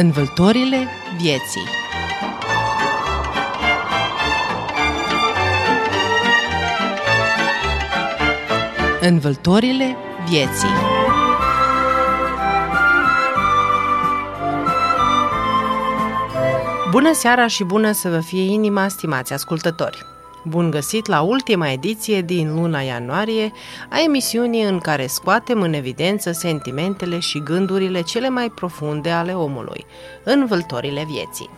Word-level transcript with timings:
Învâltorile 0.00 0.88
vieții 1.16 1.62
Învâltorile 9.00 9.96
vieții 10.28 10.68
Bună 16.90 17.12
seara 17.12 17.46
și 17.46 17.64
bună 17.64 17.92
să 17.92 18.08
vă 18.08 18.20
fie 18.20 18.42
inima, 18.42 18.88
stimați 18.88 19.32
ascultători! 19.32 20.17
Bun 20.48 20.70
găsit 20.70 21.06
la 21.06 21.20
ultima 21.20 21.70
ediție 21.70 22.22
din 22.22 22.54
luna 22.54 22.80
ianuarie 22.80 23.52
a 23.88 24.00
emisiunii 24.04 24.62
în 24.62 24.78
care 24.78 25.06
scoatem 25.06 25.60
în 25.60 25.72
evidență 25.72 26.32
sentimentele 26.32 27.18
și 27.18 27.42
gândurile 27.42 28.00
cele 28.00 28.28
mai 28.28 28.48
profunde 28.48 29.10
ale 29.10 29.32
omului, 29.32 29.86
în 30.24 30.46
vâltorile 30.46 31.04
vieții. 31.10 31.50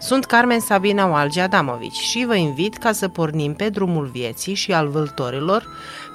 Sunt 0.00 0.24
Carmen 0.24 0.60
Sabina 0.60 1.10
Oalge 1.10 1.40
Adamovici 1.40 1.96
și 1.96 2.24
vă 2.26 2.34
invit 2.34 2.76
ca 2.76 2.92
să 2.92 3.08
pornim 3.08 3.54
pe 3.54 3.68
drumul 3.68 4.06
vieții 4.06 4.54
și 4.54 4.72
al 4.72 4.88
vâltorilor 4.88 5.66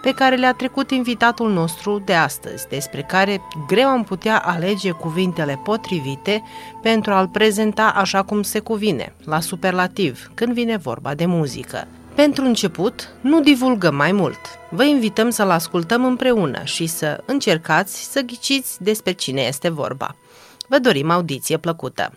pe 0.01 0.11
care 0.11 0.35
le-a 0.35 0.53
trecut 0.53 0.91
invitatul 0.91 1.51
nostru 1.51 2.01
de 2.05 2.13
astăzi, 2.13 2.67
despre 2.67 3.01
care 3.01 3.41
greu 3.67 3.87
am 3.87 4.03
putea 4.03 4.37
alege 4.37 4.91
cuvintele 4.91 5.59
potrivite 5.63 6.43
pentru 6.81 7.13
a-l 7.13 7.27
prezenta 7.27 7.93
așa 7.95 8.23
cum 8.23 8.41
se 8.41 8.59
cuvine, 8.59 9.13
la 9.23 9.39
superlativ, 9.39 10.31
când 10.33 10.53
vine 10.53 10.77
vorba 10.77 11.13
de 11.13 11.25
muzică. 11.25 11.87
Pentru 12.15 12.43
început, 12.45 13.09
nu 13.21 13.41
divulgăm 13.41 13.95
mai 13.95 14.11
mult. 14.11 14.39
Vă 14.69 14.83
invităm 14.83 15.29
să-l 15.29 15.49
ascultăm 15.49 16.05
împreună 16.05 16.61
și 16.63 16.87
să 16.87 17.23
încercați 17.25 18.11
să 18.11 18.21
ghiciți 18.21 18.83
despre 18.83 19.11
cine 19.11 19.41
este 19.41 19.69
vorba. 19.69 20.15
Vă 20.67 20.79
dorim 20.79 21.09
audiție 21.09 21.57
plăcută! 21.57 22.13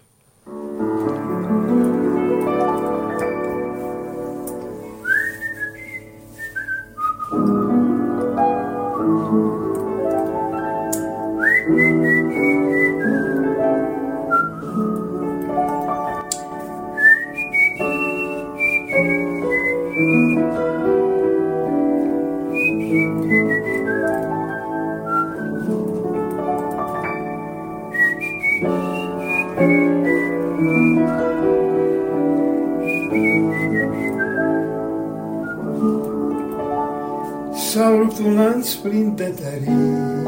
Salut 38.67 38.84
un 38.84 38.91
lanț 38.91 39.14
plin 39.14 39.14
de 39.14 39.34
tărie, 39.42 40.22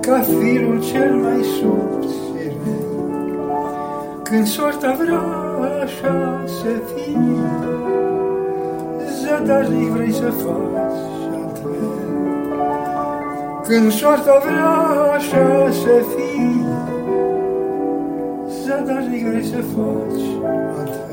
ca 0.00 0.20
firul 0.20 0.82
cel 0.82 1.14
mai 1.14 1.42
subțire, 1.42 2.76
când 4.22 4.46
soarta 4.46 4.96
vrea 5.02 5.20
așa 5.82 6.44
să 6.46 6.68
fie, 6.94 7.30
zadarnic 9.22 9.88
vrei 9.88 10.12
să 10.12 10.30
faci 10.30 11.34
altfel. 11.42 11.74
Când 13.62 13.92
soarta 13.92 14.42
vrea 14.44 14.68
așa 15.16 15.70
să 15.70 16.02
fie, 16.16 16.64
zadarnic 18.64 19.26
vrei 19.26 19.44
să 19.44 19.60
faci 19.74 20.24
altfel. 20.78 21.05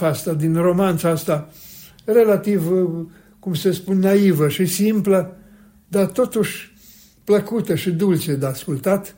Strofa 0.00 0.18
asta 0.18 0.32
din 0.32 0.54
romanța 0.54 1.08
asta, 1.08 1.48
relativ, 2.04 2.62
cum 3.38 3.54
se 3.54 3.72
spune, 3.72 3.98
naivă 3.98 4.48
și 4.48 4.66
simplă, 4.66 5.36
dar 5.88 6.06
totuși 6.06 6.74
plăcută 7.24 7.74
și 7.74 7.90
dulce 7.90 8.34
de 8.34 8.46
ascultat. 8.46 9.14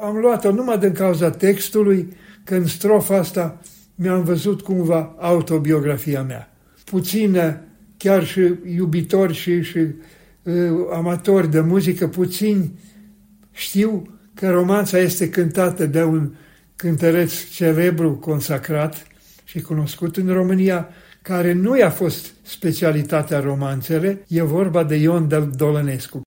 Am 0.00 0.16
luat-o 0.16 0.52
numai 0.52 0.78
din 0.78 0.92
cauza 0.92 1.30
textului, 1.30 2.16
că 2.44 2.54
în 2.54 2.66
strofa 2.66 3.16
asta 3.16 3.60
mi-am 3.94 4.24
văzut 4.24 4.60
cumva 4.60 5.14
autobiografia 5.18 6.22
mea. 6.22 6.52
Puțină, 6.84 7.60
chiar 7.96 8.26
și 8.26 8.54
iubitori 8.74 9.34
și, 9.34 9.62
și 9.62 9.78
uh, 9.78 10.54
amatori 10.92 11.50
de 11.50 11.60
muzică, 11.60 12.08
puțini 12.08 12.78
știu 13.52 14.18
că 14.34 14.50
romanța 14.50 14.98
este 14.98 15.28
cântată 15.28 15.86
de 15.86 16.02
un 16.02 16.34
cântăreț 16.76 17.32
celebru, 17.50 18.14
consacrat 18.14 19.06
și 19.48 19.60
cunoscut 19.60 20.16
în 20.16 20.32
România, 20.32 20.88
care 21.22 21.52
nu 21.52 21.78
i-a 21.78 21.90
fost 21.90 22.34
specialitatea 22.42 23.40
romanțele, 23.40 24.24
e 24.28 24.42
vorba 24.42 24.84
de 24.84 24.94
Ion 24.94 25.52
Dolănescu. 25.56 26.20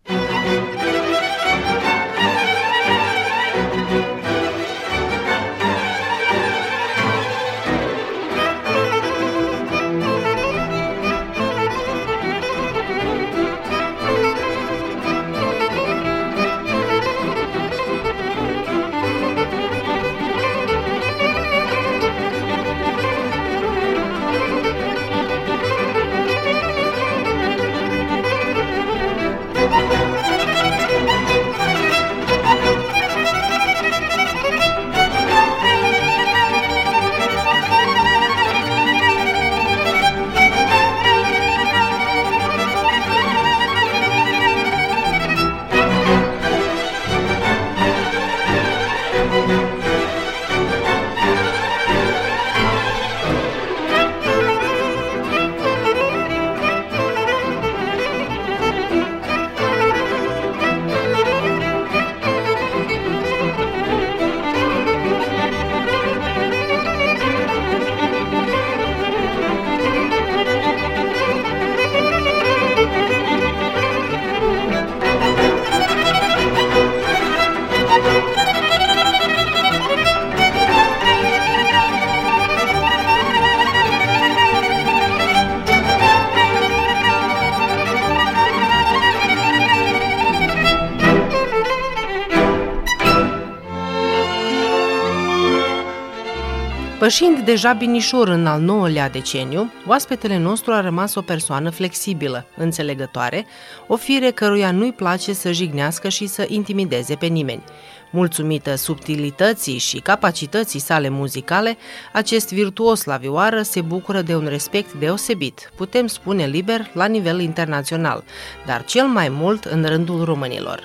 Pășind 97.12 97.40
deja 97.40 97.74
binișor 97.74 98.28
în 98.28 98.46
al 98.46 98.62
nouălea 98.62 99.10
deceniu, 99.10 99.72
oaspetele 99.88 100.38
nostru 100.38 100.72
a 100.72 100.82
rămas 100.82 101.16
o 101.16 101.22
persoană 101.22 101.70
flexibilă, 101.70 102.46
înțelegătoare, 102.58 103.46
o 103.88 103.96
fire 103.96 104.32
căruia 104.32 104.72
nu-i 104.72 104.92
place 104.94 105.34
să 105.34 105.52
jignească 105.52 106.10
și 106.10 106.28
să 106.28 106.46
intimideze 106.48 107.16
pe 107.16 107.26
nimeni. 107.26 107.64
Mulțumită 108.12 108.76
subtilității 108.76 109.78
și 109.78 110.00
capacității 110.00 110.80
sale 110.80 111.10
muzicale, 111.10 111.78
acest 112.14 112.54
virtuos 112.54 113.04
la 113.04 113.18
vioară 113.18 113.62
se 113.62 113.82
bucură 113.82 114.22
de 114.22 114.36
un 114.36 114.46
respect 114.48 114.94
deosebit, 114.94 115.72
putem 115.76 116.08
spune 116.08 116.46
liber, 116.46 116.92
la 116.94 117.06
nivel 117.06 117.40
internațional, 117.40 118.24
dar 118.66 118.86
cel 118.86 119.06
mai 119.06 119.30
mult 119.30 119.66
în 119.66 119.86
rândul 119.86 120.24
românilor. 120.24 120.84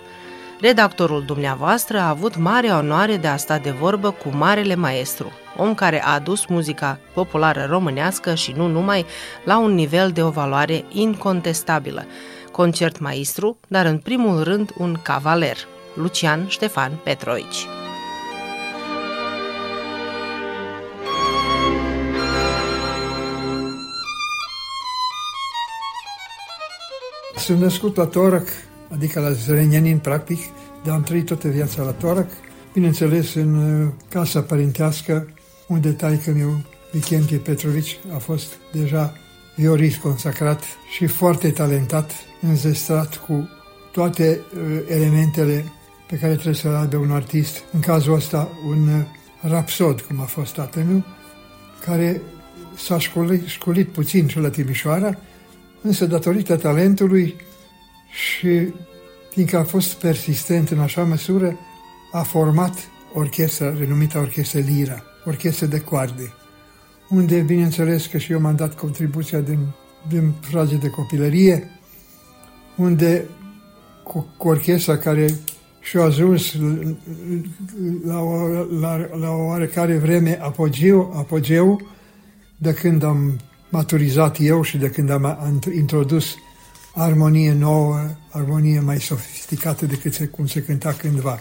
Redactorul 0.61 1.25
dumneavoastră 1.25 1.99
a 1.99 2.09
avut 2.09 2.37
mare 2.37 2.69
onoare 2.69 3.17
de 3.17 3.27
a 3.27 3.37
sta 3.37 3.59
de 3.59 3.71
vorbă 3.71 4.11
cu 4.11 4.29
marele 4.29 4.75
maestru, 4.75 5.33
om 5.57 5.75
care 5.75 6.05
a 6.05 6.13
adus 6.13 6.47
muzica 6.47 6.99
populară 7.15 7.67
românească 7.71 8.35
și 8.35 8.53
nu 8.53 8.67
numai 8.67 9.07
la 9.45 9.59
un 9.59 9.75
nivel 9.75 10.11
de 10.11 10.23
o 10.23 10.31
valoare 10.31 10.85
incontestabilă. 10.89 12.07
Concert 12.53 12.99
maestru, 12.99 13.59
dar 13.69 13.87
în 13.87 13.99
primul 13.99 14.43
rând 14.43 14.73
un 14.79 14.97
cavaler, 15.03 15.57
Lucian 15.95 16.49
Ștefan 16.49 16.93
Petroici. 17.05 17.67
Sunt 27.37 27.59
născut 27.59 27.97
la 27.97 28.07
Torac, 28.07 28.49
adică 28.89 29.21
la 29.21 29.31
Zrenjanin, 29.31 29.99
practic, 29.99 30.39
dar 30.85 30.95
am 30.95 31.03
trăit 31.03 31.27
toată 31.27 31.49
viața 31.49 31.83
la 31.83 31.91
Torac, 31.91 32.29
bineînțeles 32.73 33.35
în 33.35 33.55
uh, 33.55 33.89
casa 34.09 34.41
părintească, 34.41 35.29
unde 35.69 35.91
taică 35.91 36.33
meu, 36.37 36.61
Vichemche 36.93 37.37
Petrovici, 37.37 37.99
a 38.15 38.17
fost 38.17 38.53
deja 38.73 39.13
viorist 39.55 39.99
consacrat 39.99 40.63
și 40.97 41.07
foarte 41.07 41.51
talentat, 41.51 42.13
înzestrat 42.41 43.17
cu 43.17 43.49
toate 43.93 44.41
uh, 44.55 44.79
elementele 44.89 45.65
pe 46.09 46.17
care 46.17 46.33
trebuie 46.33 46.55
să 46.55 46.69
aibă 46.69 46.97
un 46.97 47.11
artist, 47.11 47.63
în 47.73 47.81
cazul 47.81 48.15
ăsta 48.15 48.49
un 48.69 48.89
uh, 48.89 49.05
rapsod, 49.41 50.01
cum 50.01 50.21
a 50.21 50.25
fost 50.25 50.55
tatăl 50.55 50.83
meu, 50.83 51.05
care 51.85 52.21
s-a 52.77 52.99
școlit, 52.99 53.47
școlit 53.47 53.89
puțin 53.89 54.29
și 54.29 54.39
la 54.39 54.51
Timișoara, 54.51 55.19
însă 55.83 56.07
datorită 56.07 56.57
talentului 56.57 57.35
și 58.17 58.73
fiindcă 59.31 59.59
a 59.59 59.65
fost 59.65 59.93
persistent 59.93 60.69
în 60.69 60.79
așa 60.79 61.03
măsură, 61.03 61.59
a 62.13 62.23
format 62.23 62.89
orchestra, 63.15 63.75
renumită 63.79 64.19
Orchestră 64.19 64.61
Lira, 64.61 65.03
orchestră 65.25 65.67
de 65.67 65.81
coarde, 65.81 66.33
unde, 67.09 67.41
bineînțeles 67.41 68.07
că 68.07 68.19
și 68.19 68.33
eu 68.33 68.41
m-am 68.41 68.57
dat 68.57 68.75
contribuția 68.75 69.41
din, 69.41 69.59
din 70.09 70.33
frage 70.41 70.77
de 70.77 70.91
copilărie, 70.91 71.71
unde 72.77 73.25
cu, 74.03 74.35
cu 74.37 74.49
orchestra 74.49 74.99
care 74.99 75.27
și-a 75.81 76.03
ajuns 76.03 76.55
la 78.05 78.21
o, 78.21 78.47
la, 78.81 78.97
la 79.21 79.31
o 79.31 79.45
oarecare 79.45 79.99
vreme 79.99 80.39
apogeu, 80.43 81.13
apogeu 81.17 81.81
de 82.57 82.73
când 82.73 83.03
am 83.03 83.41
maturizat 83.71 84.37
eu 84.41 84.63
și 84.63 84.77
de 84.79 84.91
când 84.91 85.11
am 85.11 85.61
introdus 85.75 86.37
armonie 86.99 87.53
nouă, 87.53 88.01
armonie 88.31 88.81
mai 88.81 89.01
sofisticată 89.01 89.87
decât 89.87 90.31
cum 90.31 90.47
se 90.47 90.63
cânta 90.63 90.93
cândva. 90.93 91.41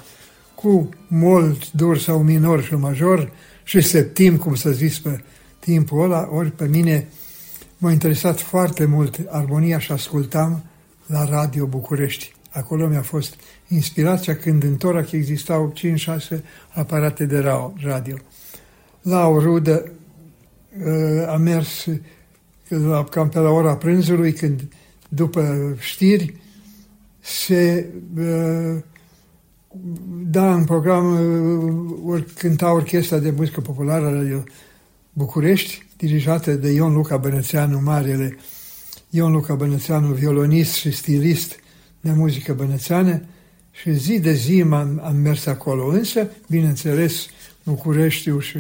Cu 0.56 0.90
mult, 1.08 1.72
dur 1.72 1.98
sau 1.98 2.24
minor 2.24 2.64
și 2.64 2.74
major 2.74 3.32
și 3.64 3.82
septim, 3.82 4.38
cum 4.38 4.56
să 4.56 4.72
zis 4.72 5.00
pe 5.00 5.24
timpul 5.60 6.04
ăla, 6.04 6.30
ori 6.32 6.52
pe 6.52 6.68
mine 6.68 7.08
m-a 7.78 7.92
interesat 7.92 8.40
foarte 8.40 8.86
mult 8.86 9.20
armonia 9.30 9.80
și 9.80 9.92
ascultam 9.92 10.64
la 11.06 11.26
Radio 11.26 11.66
București. 11.66 12.34
Acolo 12.52 12.88
mi-a 12.88 13.02
fost 13.02 13.36
inspirația 13.68 14.36
când 14.36 14.64
în 14.64 14.76
Torac 14.76 15.12
existau 15.12 15.74
5-6 16.38 16.42
aparate 16.70 17.26
de 17.26 17.40
radio. 17.82 18.16
La 19.02 19.28
o 19.28 19.40
rudă 19.40 19.92
uh, 20.86 21.28
am 21.28 21.42
mers 21.42 21.88
la, 22.68 23.04
cam 23.04 23.30
pe 23.30 23.40
la 23.40 23.50
ora 23.50 23.76
prânzului, 23.76 24.34
când 24.34 24.68
după 25.10 25.76
știri 25.80 26.36
se 27.20 27.90
uh, 28.18 28.82
da 30.28 30.54
în 30.54 30.64
program 30.64 31.06
uh, 31.06 32.12
ori 32.12 32.26
cânta 32.34 32.72
orchestra 32.72 33.18
de 33.18 33.34
muzică 33.38 33.62
populară 33.62 34.10
Radio 34.10 34.44
București, 35.14 35.86
dirijată 35.98 36.54
de 36.54 36.72
Ion 36.72 36.94
Luca 36.94 37.18
Bănățeanu, 37.18 37.80
marele 37.80 38.38
Ion 39.10 39.32
Luca 39.32 39.56
Bănățeanu, 39.56 40.14
violonist 40.14 40.74
și 40.74 40.92
stilist 40.92 41.60
de 42.02 42.12
muzică 42.12 42.54
bănățeană, 42.54 43.22
și 43.72 43.94
zi 43.94 44.20
de 44.20 44.34
zi 44.34 44.62
am, 44.72 45.02
am 45.04 45.16
mers 45.16 45.46
acolo. 45.46 45.88
Însă, 45.88 46.28
bineînțeles, 46.50 47.26
Bucureștiu 47.64 48.40
și 48.40 48.58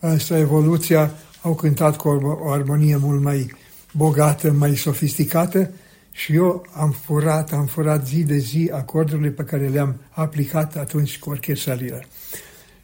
asta 0.00 0.38
evoluția 0.38 1.14
au 1.42 1.54
cântat 1.54 1.96
cu 1.96 2.08
o, 2.08 2.38
o 2.44 2.50
armonie 2.50 2.96
mult 2.96 3.22
mai 3.22 3.54
bogată, 3.96 4.52
mai 4.52 4.76
sofisticată 4.76 5.70
și 6.10 6.34
eu 6.34 6.66
am 6.72 6.90
furat, 6.90 7.52
am 7.52 7.66
furat 7.66 8.06
zi 8.06 8.22
de 8.22 8.36
zi 8.36 8.70
acordurile 8.72 9.28
pe 9.28 9.42
care 9.42 9.68
le-am 9.68 10.00
aplicat 10.10 10.76
atunci 10.76 11.18
cu 11.18 11.30
orchestra 11.30 11.74
liră. 11.74 12.00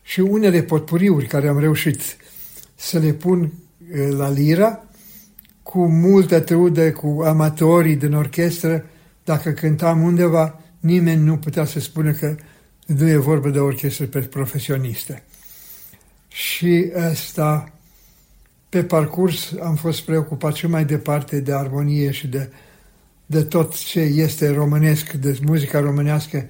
Și 0.02 0.20
unele 0.20 0.62
potpuriuri 0.62 1.26
care 1.26 1.48
am 1.48 1.58
reușit 1.58 2.00
să 2.74 2.98
le 2.98 3.12
pun 3.12 3.52
la 4.16 4.30
lira, 4.30 4.84
cu 5.62 5.86
multă 5.86 6.40
trudă, 6.40 6.92
cu 6.92 7.22
amatorii 7.24 7.96
din 7.96 8.14
orchestră, 8.14 8.84
dacă 9.24 9.50
cântam 9.50 10.02
undeva, 10.02 10.60
nimeni 10.80 11.24
nu 11.24 11.36
putea 11.36 11.64
să 11.64 11.80
spună 11.80 12.12
că 12.12 12.36
nu 12.86 13.08
e 13.08 13.16
vorba 13.16 13.48
de 13.48 13.58
orchestră 13.58 14.06
profesionistă. 14.06 15.22
Și 16.28 16.92
asta, 17.10 17.72
pe 18.70 18.84
parcurs, 18.84 19.54
am 19.62 19.74
fost 19.74 20.00
preocupat 20.00 20.54
și 20.54 20.66
mai 20.66 20.84
departe 20.84 21.40
de 21.40 21.52
armonie 21.52 22.10
și 22.10 22.26
de, 22.26 22.50
de 23.26 23.42
tot 23.42 23.74
ce 23.74 24.00
este 24.00 24.48
românesc, 24.48 25.12
de 25.12 25.38
muzica 25.46 25.80
românească, 25.80 26.48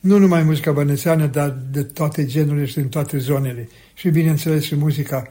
nu 0.00 0.18
numai 0.18 0.42
muzica 0.42 0.72
bănețeană, 0.72 1.26
dar 1.26 1.58
de 1.70 1.82
toate 1.82 2.26
genurile 2.26 2.64
și 2.64 2.74
din 2.74 2.88
toate 2.88 3.18
zonele. 3.18 3.68
Și, 3.94 4.10
bineînțeles, 4.10 4.64
și 4.64 4.76
muzica, 4.76 5.30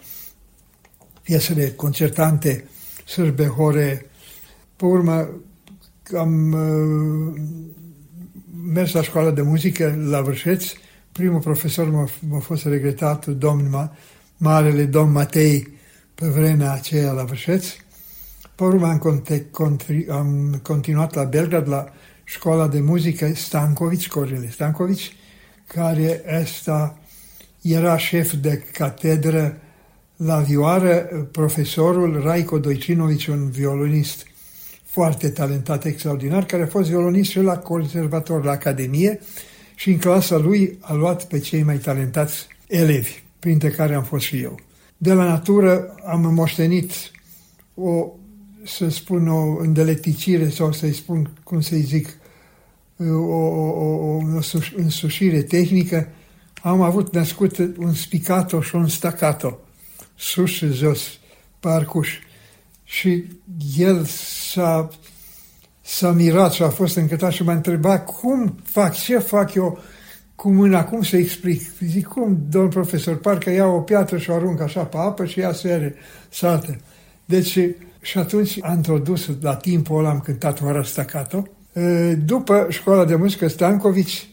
piesele 1.22 1.70
concertante, 1.70 2.64
sârbe, 3.06 3.46
hore. 3.46 4.06
Pe 4.76 4.86
urmă, 4.86 5.30
am 6.18 6.52
uh, 6.52 7.42
mers 8.74 8.92
la 8.92 9.02
școala 9.02 9.32
de 9.32 9.42
muzică 9.42 10.00
la 10.10 10.22
Vârșeț. 10.22 10.66
Primul 11.12 11.40
profesor 11.40 11.90
m-a, 12.30 12.40
fost 12.40 12.66
regretat, 12.66 13.26
domn 13.26 13.70
Ma, 13.70 13.96
Marele 14.38 14.86
domn 14.86 15.12
Matei, 15.12 15.79
pe 16.20 16.28
vremea 16.28 16.72
aceea 16.72 17.12
la 17.12 17.24
Vârșeț. 17.24 17.66
Pe 18.56 18.64
urmă 18.64 18.88
am, 18.88 18.98
conte, 18.98 19.46
contri, 19.52 20.08
am 20.10 20.60
continuat 20.64 21.14
la 21.14 21.24
Belgrad, 21.24 21.68
la 21.68 21.90
școala 22.24 22.68
de 22.68 22.80
muzică 22.80 23.32
Stankovici, 23.34 24.08
Corele 24.08 24.50
Stankovici, 24.50 25.16
care 25.68 26.24
asta 26.42 26.98
era 27.62 27.98
șef 27.98 28.34
de 28.34 28.64
catedră 28.74 29.58
la 30.16 30.40
vioară, 30.40 30.98
profesorul 31.32 32.22
Raico 32.22 32.60
Doicinovici, 32.60 33.28
un 33.28 33.50
violonist 33.50 34.26
foarte 34.86 35.30
talentat, 35.30 35.86
extraordinar, 35.86 36.46
care 36.46 36.64
a 36.64 36.68
fost 36.68 36.90
violonist 36.90 37.30
și 37.30 37.40
la 37.40 37.58
conservator, 37.58 38.44
la 38.44 38.52
Academie 38.52 39.20
și 39.76 39.90
în 39.90 39.98
clasa 39.98 40.38
lui 40.38 40.78
a 40.82 40.94
luat 40.94 41.28
pe 41.28 41.40
cei 41.40 41.64
mai 41.64 41.78
talentați 41.78 42.48
elevi, 42.68 43.24
printre 43.40 43.70
care 43.70 43.94
am 43.94 44.04
fost 44.04 44.26
și 44.26 44.42
eu. 44.42 44.60
De 45.02 45.14
la 45.14 45.24
natură 45.24 45.96
am 46.06 46.34
moștenit 46.34 46.92
o, 47.74 48.08
să 48.66 48.90
spun, 48.90 49.28
o 49.28 49.58
îndelecticire 49.60 50.50
sau 50.50 50.72
să-i 50.72 50.94
spun, 50.94 51.32
cum 51.44 51.62
să-i 51.62 51.82
zic, 51.82 52.18
o, 52.98 53.04
o, 53.04 53.48
o, 53.76 54.16
o 54.16 54.20
însușire 54.76 55.42
tehnică. 55.42 56.08
Am 56.62 56.82
avut 56.82 57.14
născut 57.14 57.58
un 57.58 57.94
spicato 57.94 58.62
și 58.62 58.76
un 58.76 58.88
staccato, 58.88 59.60
sus 60.16 60.50
și 60.50 60.68
jos, 60.68 61.02
parcuș. 61.60 62.10
Și 62.84 63.24
el 63.78 64.06
s-a, 64.52 64.90
s-a 65.82 66.12
mirat 66.12 66.52
și 66.52 66.64
a 66.64 66.70
fost 66.70 66.96
încătat 66.96 67.32
și 67.32 67.44
m-a 67.44 67.54
întrebat 67.54 68.06
cum 68.06 68.60
fac, 68.64 68.94
ce 68.94 69.18
fac 69.18 69.54
eu 69.54 69.80
cu 70.40 70.50
mâna, 70.52 70.84
cum 70.84 71.02
să 71.02 71.18
explic. 71.18 71.62
Zic, 71.80 72.08
cum, 72.08 72.46
domn 72.50 72.70
profesor, 72.70 73.18
parcă 73.18 73.50
ia 73.50 73.66
o 73.66 73.80
piatră 73.80 74.18
și 74.18 74.30
o 74.30 74.34
aruncă 74.34 74.64
așa 74.64 74.84
pe 74.84 74.98
apă 74.98 75.26
și 75.26 75.40
ia 75.40 75.54
sere, 75.54 75.96
saltă. 76.30 76.80
Deci, 77.26 77.60
și 78.02 78.18
atunci 78.18 78.58
a 78.62 78.74
introdus, 78.74 79.30
la 79.42 79.56
timpul 79.56 80.00
ăla 80.00 80.10
am 80.10 80.20
cântat 80.20 80.62
Oara 80.62 80.84
Staccato. 80.84 81.48
După 82.26 82.66
școala 82.70 83.06
de 83.06 83.16
muzică 83.16 83.48
Stankovici, 83.48 84.28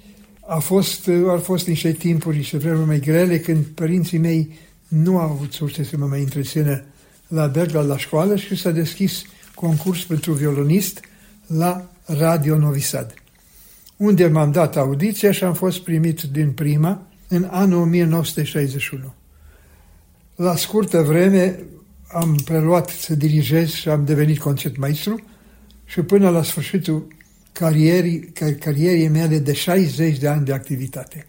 a 0.46 0.58
fost, 0.58 1.08
au 1.28 1.38
fost 1.38 1.66
niște 1.66 1.92
timpuri, 1.92 2.36
niște 2.36 2.56
vremuri 2.56 2.86
mai 2.86 3.00
grele, 3.00 3.38
când 3.38 3.64
părinții 3.64 4.18
mei 4.18 4.58
nu 4.88 5.18
a 5.18 5.22
avut 5.22 5.52
surse 5.52 5.84
să 5.84 5.96
mă 5.96 6.06
mai 6.06 6.20
intereseze 6.20 6.84
la 7.28 7.46
Bergla 7.46 7.80
la 7.80 7.96
școală 7.96 8.36
și 8.36 8.56
s-a 8.56 8.70
deschis 8.70 9.22
concurs 9.54 10.04
pentru 10.04 10.32
violonist 10.32 11.00
la 11.46 11.90
Radio 12.04 12.58
Novi 12.58 12.80
Sad, 12.80 13.14
unde 13.96 14.26
m-am 14.26 14.50
dat 14.50 14.76
audiția 14.76 15.32
și 15.32 15.44
am 15.44 15.54
fost 15.54 15.80
primit 15.80 16.22
din 16.22 16.52
prima 16.52 17.06
în 17.28 17.48
anul 17.50 17.80
1961. 17.80 19.14
La 20.36 20.56
scurtă 20.56 21.02
vreme 21.02 21.58
am 22.12 22.34
preluat 22.44 22.88
să 22.88 23.14
dirigez 23.14 23.70
și 23.70 23.88
am 23.88 24.04
devenit 24.04 24.38
concert 24.38 24.76
maestru 24.76 25.24
și 25.84 26.00
până 26.00 26.30
la 26.30 26.42
sfârșitul 26.42 27.06
carierii, 27.52 28.32
carierii 28.60 29.08
mele 29.08 29.38
de 29.38 29.52
60 29.52 30.18
de 30.18 30.28
ani 30.28 30.44
de 30.44 30.52
activitate. 30.52 31.26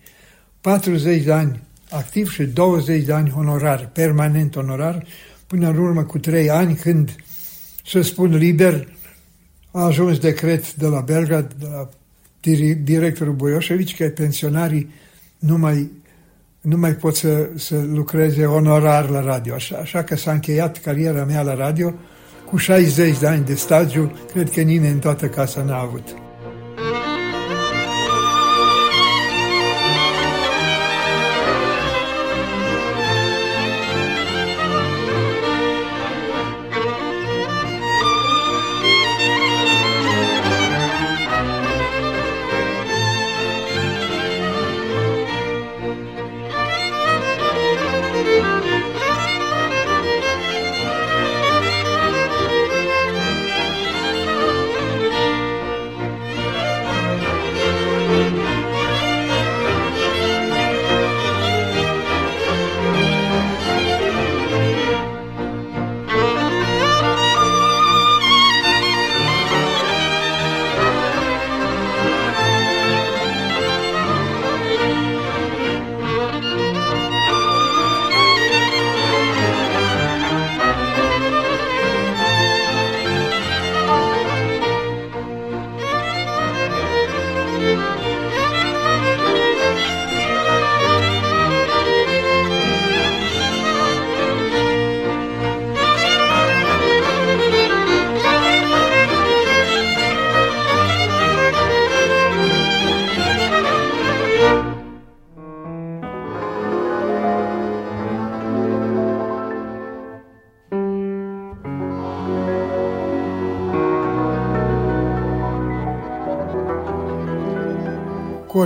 40 0.61 1.23
de 1.23 1.31
ani 1.31 1.63
activ 1.89 2.31
și 2.31 2.43
20 2.43 3.03
de 3.03 3.13
ani 3.13 3.29
honorar, 3.29 3.89
permanent 3.93 4.55
honorar, 4.55 5.05
până 5.47 5.69
în 5.69 5.77
urmă 5.77 6.03
cu 6.03 6.17
3 6.17 6.49
ani 6.49 6.75
când, 6.75 7.15
să 7.85 8.01
spun 8.01 8.35
liber, 8.35 8.87
a 9.71 9.83
ajuns 9.83 10.17
decret 10.17 10.73
de 10.73 10.87
la 10.87 10.99
Belgrad, 10.99 11.53
de 11.53 11.65
la 11.65 11.89
directorul 12.83 13.33
Boioșevici, 13.33 13.95
că 13.95 14.09
pensionarii 14.09 14.89
nu 15.39 15.57
mai, 15.57 15.91
nu 16.61 16.77
mai 16.77 16.93
pot 16.93 17.15
să, 17.15 17.49
să 17.55 17.83
lucreze 17.93 18.45
onorar 18.45 19.09
la 19.09 19.21
radio. 19.21 19.53
Așa, 19.53 19.77
așa 19.77 20.03
că 20.03 20.15
s-a 20.15 20.31
încheiat 20.31 20.81
cariera 20.81 21.25
mea 21.25 21.41
la 21.41 21.55
radio 21.55 21.93
cu 22.45 22.57
60 22.57 23.19
de 23.19 23.27
ani 23.27 23.45
de 23.45 23.55
stagiu, 23.55 24.11
cred 24.33 24.51
că 24.51 24.61
nimeni 24.61 24.93
în 24.93 24.99
toată 24.99 25.27
casa 25.27 25.63
n-a 25.63 25.79
avut. 25.79 26.26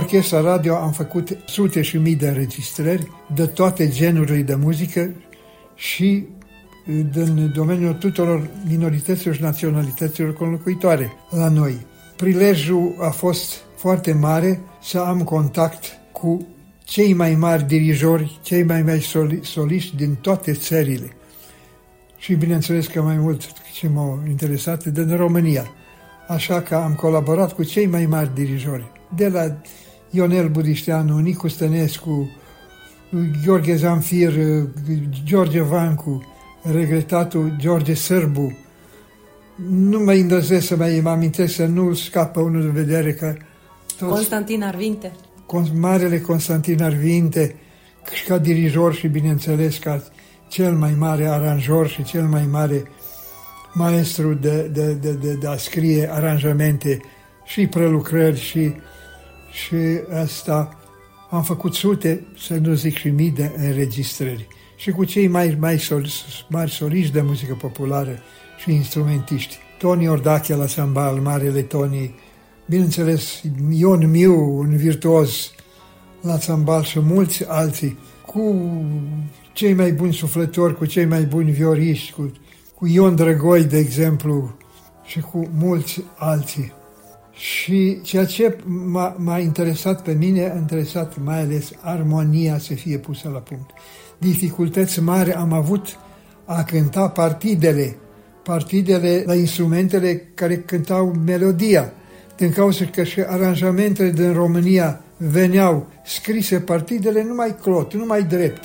Orchestra 0.02 0.40
radio 0.40 0.74
am 0.74 0.92
făcut 0.92 1.36
sute 1.46 1.82
și 1.82 1.96
mii 1.96 2.16
de 2.16 2.28
înregistrări 2.28 3.10
de 3.34 3.46
toate 3.46 3.88
genurile 3.88 4.42
de 4.42 4.54
muzică 4.54 5.10
și 5.74 6.24
din 7.12 7.52
domeniul 7.54 7.92
tuturor 7.92 8.50
minorităților 8.68 9.34
și 9.34 9.42
naționalităților 9.42 10.34
conlocuitoare 10.34 11.12
la 11.30 11.48
noi. 11.48 11.86
Prilejul 12.16 12.96
a 13.00 13.10
fost 13.10 13.60
foarte 13.76 14.12
mare 14.12 14.60
să 14.82 14.98
am 14.98 15.22
contact 15.22 15.84
cu 16.12 16.46
cei 16.84 17.12
mai 17.12 17.34
mari 17.34 17.66
dirijori, 17.66 18.40
cei 18.42 18.62
mai 18.62 18.82
mari 18.82 19.38
soliști 19.42 19.96
din 19.96 20.14
toate 20.14 20.52
țările. 20.52 21.16
Și 22.16 22.34
bineînțeles 22.34 22.86
că 22.86 23.02
mai 23.02 23.16
mult 23.16 23.52
ce 23.72 23.88
m-au 23.88 24.22
interesat 24.28 24.84
din 24.84 25.16
România. 25.16 25.70
Așa 26.28 26.60
că 26.60 26.74
am 26.74 26.94
colaborat 26.94 27.52
cu 27.52 27.62
cei 27.62 27.86
mai 27.86 28.06
mari 28.06 28.34
dirijori, 28.34 28.92
de 29.16 29.28
la 29.28 29.56
Ionel 30.14 30.48
Burișteanu, 30.48 31.18
Nicu 31.18 31.48
Stănescu, 31.48 32.30
Gheorghe 33.44 33.76
Zamfir, 33.76 34.32
George 35.24 35.60
Vancu, 35.60 36.24
regretatul 36.62 37.56
George 37.58 37.94
Sârbu. 37.94 38.58
Nu 39.68 39.98
mai 39.98 40.20
îndrăzesc 40.20 40.66
să 40.66 40.76
mai 40.76 41.00
mă 41.02 41.10
amintesc 41.10 41.54
să 41.54 41.66
nu 41.66 41.94
scapă 41.94 42.40
unul 42.40 42.62
de 42.62 42.80
vedere 42.80 43.12
că 43.12 43.34
toți, 43.98 44.12
Constantin 44.12 44.62
Arvinte. 44.62 45.12
Marele 45.74 46.20
Constantin 46.20 46.82
Arvinte, 46.82 47.54
ca 48.26 48.38
dirijor 48.38 48.94
și 48.94 49.08
bineînțeles 49.08 49.78
ca 49.78 50.02
cel 50.48 50.74
mai 50.74 50.94
mare 50.98 51.26
aranjor 51.26 51.88
și 51.88 52.02
cel 52.02 52.24
mai 52.24 52.46
mare 52.50 52.82
maestru 53.72 54.34
de, 54.34 54.62
de, 54.72 54.92
de, 54.92 55.12
de, 55.12 55.32
de 55.34 55.46
a 55.46 55.56
scrie 55.56 56.08
aranjamente 56.12 57.00
și 57.44 57.66
prelucrări 57.66 58.40
și 58.40 58.74
și 59.52 59.76
asta 60.22 60.76
am 61.30 61.42
făcut 61.42 61.74
sute, 61.74 62.26
să 62.38 62.54
nu 62.54 62.74
zic 62.74 62.96
și 62.96 63.08
mii 63.08 63.30
de 63.30 63.52
înregistrări. 63.56 64.48
Și 64.76 64.90
cu 64.90 65.04
cei 65.04 65.28
mai, 65.28 65.56
mai 65.60 65.78
sol, 65.78 66.06
mari 66.48 66.70
soliști 66.70 67.12
de 67.12 67.20
muzică 67.20 67.54
populară 67.54 68.18
și 68.58 68.72
instrumentiști. 68.72 69.58
Tony 69.78 70.08
Ordache 70.08 70.54
la 70.54 70.66
sambal, 70.66 71.16
Marele 71.16 71.62
Tony, 71.62 72.14
bineînțeles 72.66 73.42
Ion 73.70 74.10
Miu, 74.10 74.58
un 74.58 74.76
virtuos 74.76 75.50
la 76.20 76.38
sambal 76.38 76.82
și 76.82 77.00
mulți 77.00 77.44
alții, 77.48 77.98
cu 78.26 78.70
cei 79.52 79.74
mai 79.74 79.92
buni 79.92 80.12
suflători, 80.12 80.76
cu 80.76 80.86
cei 80.86 81.04
mai 81.04 81.22
buni 81.22 81.50
vioriști, 81.50 82.12
cu, 82.12 82.32
cu 82.74 82.86
Ion 82.86 83.14
Drăgoi, 83.14 83.64
de 83.64 83.78
exemplu, 83.78 84.56
și 85.04 85.20
cu 85.20 85.48
mulți 85.58 86.02
alții. 86.16 86.72
Și 87.42 88.00
ceea 88.02 88.24
ce 88.24 88.56
m-a, 89.16 89.38
interesat 89.38 90.02
pe 90.02 90.12
mine, 90.12 90.50
a 90.54 90.56
interesat 90.56 91.22
mai 91.24 91.40
ales 91.40 91.70
armonia 91.80 92.58
să 92.58 92.74
fie 92.74 92.98
pusă 92.98 93.28
la 93.32 93.38
punct. 93.38 93.70
Dificultăți 94.18 95.00
mari 95.00 95.32
am 95.32 95.52
avut 95.52 95.98
a 96.44 96.62
cânta 96.62 97.08
partidele, 97.08 97.96
partidele 98.42 99.22
la 99.26 99.34
instrumentele 99.34 100.16
care 100.34 100.56
cântau 100.56 101.12
melodia, 101.26 101.92
din 102.36 102.52
cauza 102.52 102.84
că 102.84 103.02
și 103.02 103.20
aranjamentele 103.20 104.10
din 104.10 104.32
România 104.32 105.00
veneau 105.16 105.86
scrise 106.04 106.60
partidele 106.60 107.22
numai 107.22 107.56
clot, 107.62 107.94
numai 107.94 108.22
drept, 108.22 108.64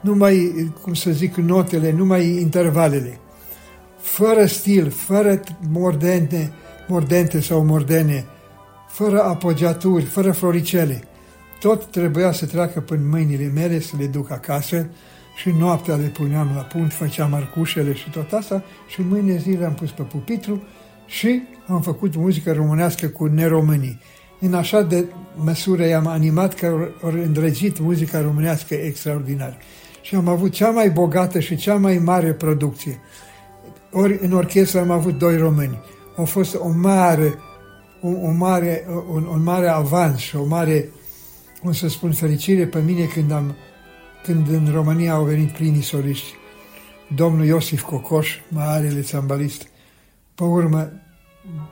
numai, 0.00 0.52
cum 0.82 0.94
să 0.94 1.10
zic, 1.10 1.34
notele, 1.34 1.92
numai 1.92 2.26
intervalele, 2.26 3.18
fără 4.00 4.46
stil, 4.46 4.90
fără 4.90 5.40
mordente, 5.68 6.52
mordente 6.90 7.40
sau 7.40 7.64
mordene, 7.64 8.24
fără 8.88 9.22
apogiaturi, 9.22 10.04
fără 10.04 10.32
floricele. 10.32 11.02
Tot 11.60 11.84
trebuia 11.84 12.32
să 12.32 12.46
treacă 12.46 12.80
prin 12.80 13.08
mâinile 13.08 13.50
mele 13.54 13.80
să 13.80 13.94
le 13.98 14.06
duc 14.06 14.30
acasă 14.30 14.88
și 15.36 15.50
noaptea 15.58 15.94
le 15.94 16.06
puneam 16.06 16.50
la 16.54 16.60
punct, 16.60 16.92
făceam 16.92 17.34
arcușele 17.34 17.94
și 17.94 18.10
tot 18.10 18.32
asta 18.32 18.62
și 18.88 19.00
mâine 19.00 19.36
zile 19.36 19.64
am 19.64 19.74
pus 19.74 19.90
pe 19.90 20.02
pupitru 20.02 20.62
și 21.06 21.42
am 21.66 21.80
făcut 21.80 22.16
muzică 22.16 22.52
românească 22.52 23.06
cu 23.06 23.26
neromânii. 23.26 24.00
În 24.40 24.54
așa 24.54 24.82
de 24.82 25.04
măsură 25.34 25.86
i-am 25.86 26.06
animat 26.06 26.54
că 26.54 26.66
au 27.02 27.10
îndrăgit 27.10 27.78
muzica 27.80 28.20
românească 28.20 28.74
extraordinar. 28.74 29.58
Și 30.02 30.14
am 30.14 30.28
avut 30.28 30.52
cea 30.52 30.70
mai 30.70 30.90
bogată 30.90 31.40
și 31.40 31.56
cea 31.56 31.74
mai 31.74 31.98
mare 31.98 32.32
producție. 32.32 33.00
Ori 33.92 34.18
în 34.22 34.32
orchestră 34.32 34.80
am 34.80 34.90
avut 34.90 35.18
doi 35.18 35.36
români 35.36 35.78
a 36.20 36.24
fost 36.24 36.54
o 36.54 36.68
mare, 36.68 37.34
o, 38.00 38.08
o 38.08 38.30
mare, 38.30 38.86
un, 39.10 39.24
un 39.24 39.42
mare 39.42 39.68
avans 39.68 40.18
și 40.18 40.36
o 40.36 40.44
mare, 40.44 40.88
cum 41.60 41.72
să 41.72 41.88
spun, 41.88 42.12
fericire 42.12 42.66
pe 42.66 42.80
mine 42.80 43.04
când 43.04 43.30
am 43.30 43.54
când 44.22 44.48
în 44.48 44.68
România 44.72 45.12
au 45.12 45.24
venit 45.24 45.50
primii 45.50 45.82
soliști, 45.82 46.34
domnul 47.14 47.44
Iosif 47.44 47.82
Cocoș, 47.82 48.38
marele 48.48 49.00
țambalist, 49.00 49.66
pe 50.34 50.42
urmă, 50.42 50.92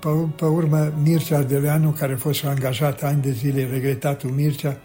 pe, 0.00 0.08
pe 0.36 0.44
urmă 0.44 0.92
Mircea 1.02 1.36
Ardeleanu, 1.36 1.90
care 1.90 2.12
a 2.12 2.16
fost 2.16 2.44
angajat 2.44 3.02
ani 3.02 3.22
de 3.22 3.30
zile, 3.30 3.68
regretatul 3.72 4.30
Mircea, 4.30 4.76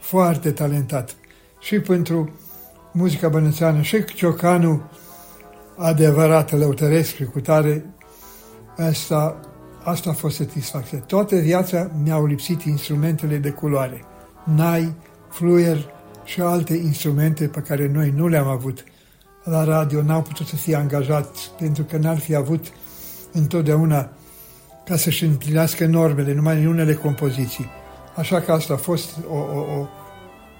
foarte 0.00 0.50
talentat. 0.50 1.16
Și 1.60 1.78
pentru 1.78 2.32
muzica 2.92 3.28
bănățeană, 3.28 3.82
și 3.82 4.04
ciocanul 4.04 4.90
adevărat 5.76 6.52
lăutărescu 6.52 7.30
cu 7.32 7.40
tare, 7.40 7.93
asta, 8.76 9.40
asta 9.82 10.10
a 10.10 10.12
fost 10.12 10.36
satisfacție. 10.36 10.98
Toată 10.98 11.36
viața 11.36 11.90
mi-au 12.02 12.26
lipsit 12.26 12.62
instrumentele 12.62 13.36
de 13.36 13.50
culoare. 13.50 14.04
Nai, 14.44 14.94
fluier 15.30 15.92
și 16.24 16.40
alte 16.40 16.74
instrumente 16.74 17.46
pe 17.46 17.60
care 17.60 17.90
noi 17.92 18.12
nu 18.16 18.28
le-am 18.28 18.46
avut. 18.46 18.84
La 19.44 19.64
radio 19.64 20.02
n-au 20.02 20.22
putut 20.22 20.46
să 20.46 20.56
fie 20.56 20.76
angajați 20.76 21.50
pentru 21.58 21.82
că 21.82 21.96
n-ar 21.96 22.18
fi 22.18 22.34
avut 22.34 22.64
întotdeauna 23.32 24.10
ca 24.84 24.96
să-și 24.96 25.24
împlinească 25.24 25.86
normele, 25.86 26.34
numai 26.34 26.60
în 26.60 26.66
unele 26.66 26.94
compoziții. 26.94 27.66
Așa 28.16 28.40
că 28.40 28.52
asta 28.52 28.74
a 28.74 28.76
fost 28.76 29.16
o, 29.30 29.36
o, 29.36 29.86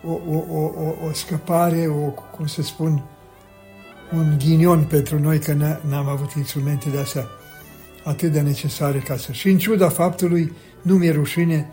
o, 0.04 0.12
o, 0.12 0.42
o, 0.50 0.59
o, 0.59 1.06
o 1.09 1.12
scăpare, 1.12 1.87
o, 1.87 2.11
cum 2.37 2.47
să 2.47 2.62
spun, 2.62 3.04
un 4.12 4.35
ghinion 4.38 4.85
pentru 4.85 5.18
noi 5.18 5.38
că 5.38 5.52
n-am 5.88 6.09
avut 6.09 6.33
instrumente 6.33 6.90
de 6.90 6.99
astea 6.99 7.26
atât 8.04 8.32
de 8.32 8.40
necesare 8.40 8.99
ca 8.99 9.16
să... 9.16 9.32
Și 9.32 9.49
în 9.49 9.58
ciuda 9.58 9.88
faptului, 9.88 10.52
nu 10.82 10.94
mi-e 10.94 11.12
rușine, 11.12 11.70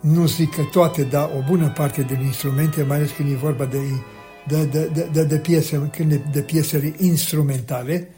nu 0.00 0.26
zic 0.26 0.54
că 0.54 0.62
toate, 0.62 1.02
dar 1.02 1.30
o 1.38 1.44
bună 1.48 1.72
parte 1.76 2.02
din 2.02 2.20
instrumente, 2.20 2.82
mai 2.82 2.96
ales 2.96 3.10
când 3.10 3.30
e 3.32 3.34
vorba 3.34 3.64
de, 3.64 3.78
de, 4.46 4.64
de, 4.64 4.90
de, 4.92 5.08
de, 5.12 5.24
de 5.24 5.36
piese, 5.36 5.90
când 5.96 6.10
de, 6.10 6.20
de 6.32 6.40
piesele 6.40 6.94
instrumentale, 6.98 8.08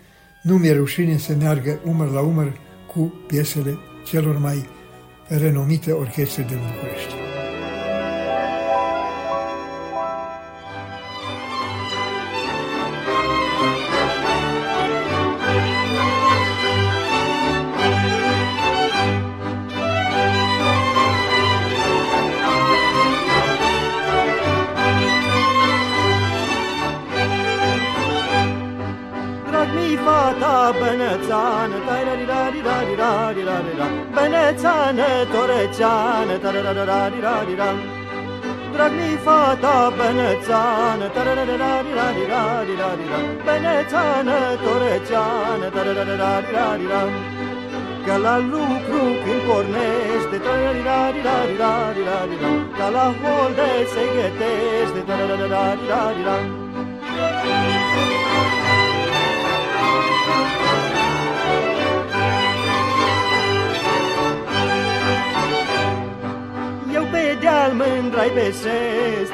nu 0.42 0.56
mi-e 0.56 0.72
rușine 0.72 1.16
să 1.16 1.34
meargă 1.38 1.80
umăr 1.84 2.10
la 2.10 2.20
umăr 2.20 2.52
cu 2.94 3.14
piesele 3.26 3.78
celor 4.04 4.38
mai 4.38 4.68
renomite 5.26 5.92
orchestre 5.92 6.44
din 6.48 6.56
București. 6.56 7.19
Bănețană, 34.60 35.10
torăceană, 35.32 36.34
tararirarirarirar. 36.42 37.78
Drag 38.72 38.92
mi 38.98 39.12
fata 39.24 39.76
bănețană, 39.96 41.06
tararirarirarirar, 41.14 42.98
bănețană, 43.46 44.38
torăceană, 44.62 45.66
tararirarirarirar. 45.74 47.10
Ca 48.06 48.16
la 48.16 48.36
lucru 48.52 49.02
când 49.22 49.40
pornește, 49.46 50.36
tararirarirarirar, 50.44 52.28
ca 52.78 52.86
la 52.96 53.06
holde 53.20 53.70
se 53.92 54.04
gătește, 54.14 55.00
tararirarirarirar. 55.08 56.44
Deal 67.60 67.72
mândrai 67.82 68.30
pe 68.36 68.46
ses. 68.60 69.28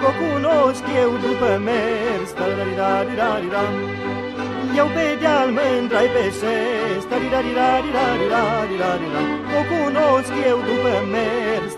Că 0.00 0.08
cunosc 0.20 0.84
eu 1.02 1.10
după 1.24 1.50
mers. 1.68 2.30
Eu 4.80 4.86
pe 4.94 5.06
deal 5.20 5.48
mândrai 5.58 6.08
pe 6.14 6.24
ses. 6.40 7.02
Că 9.50 9.60
cunosc 9.70 10.32
eu 10.50 10.58
după 10.68 10.94
mers. 11.14 11.72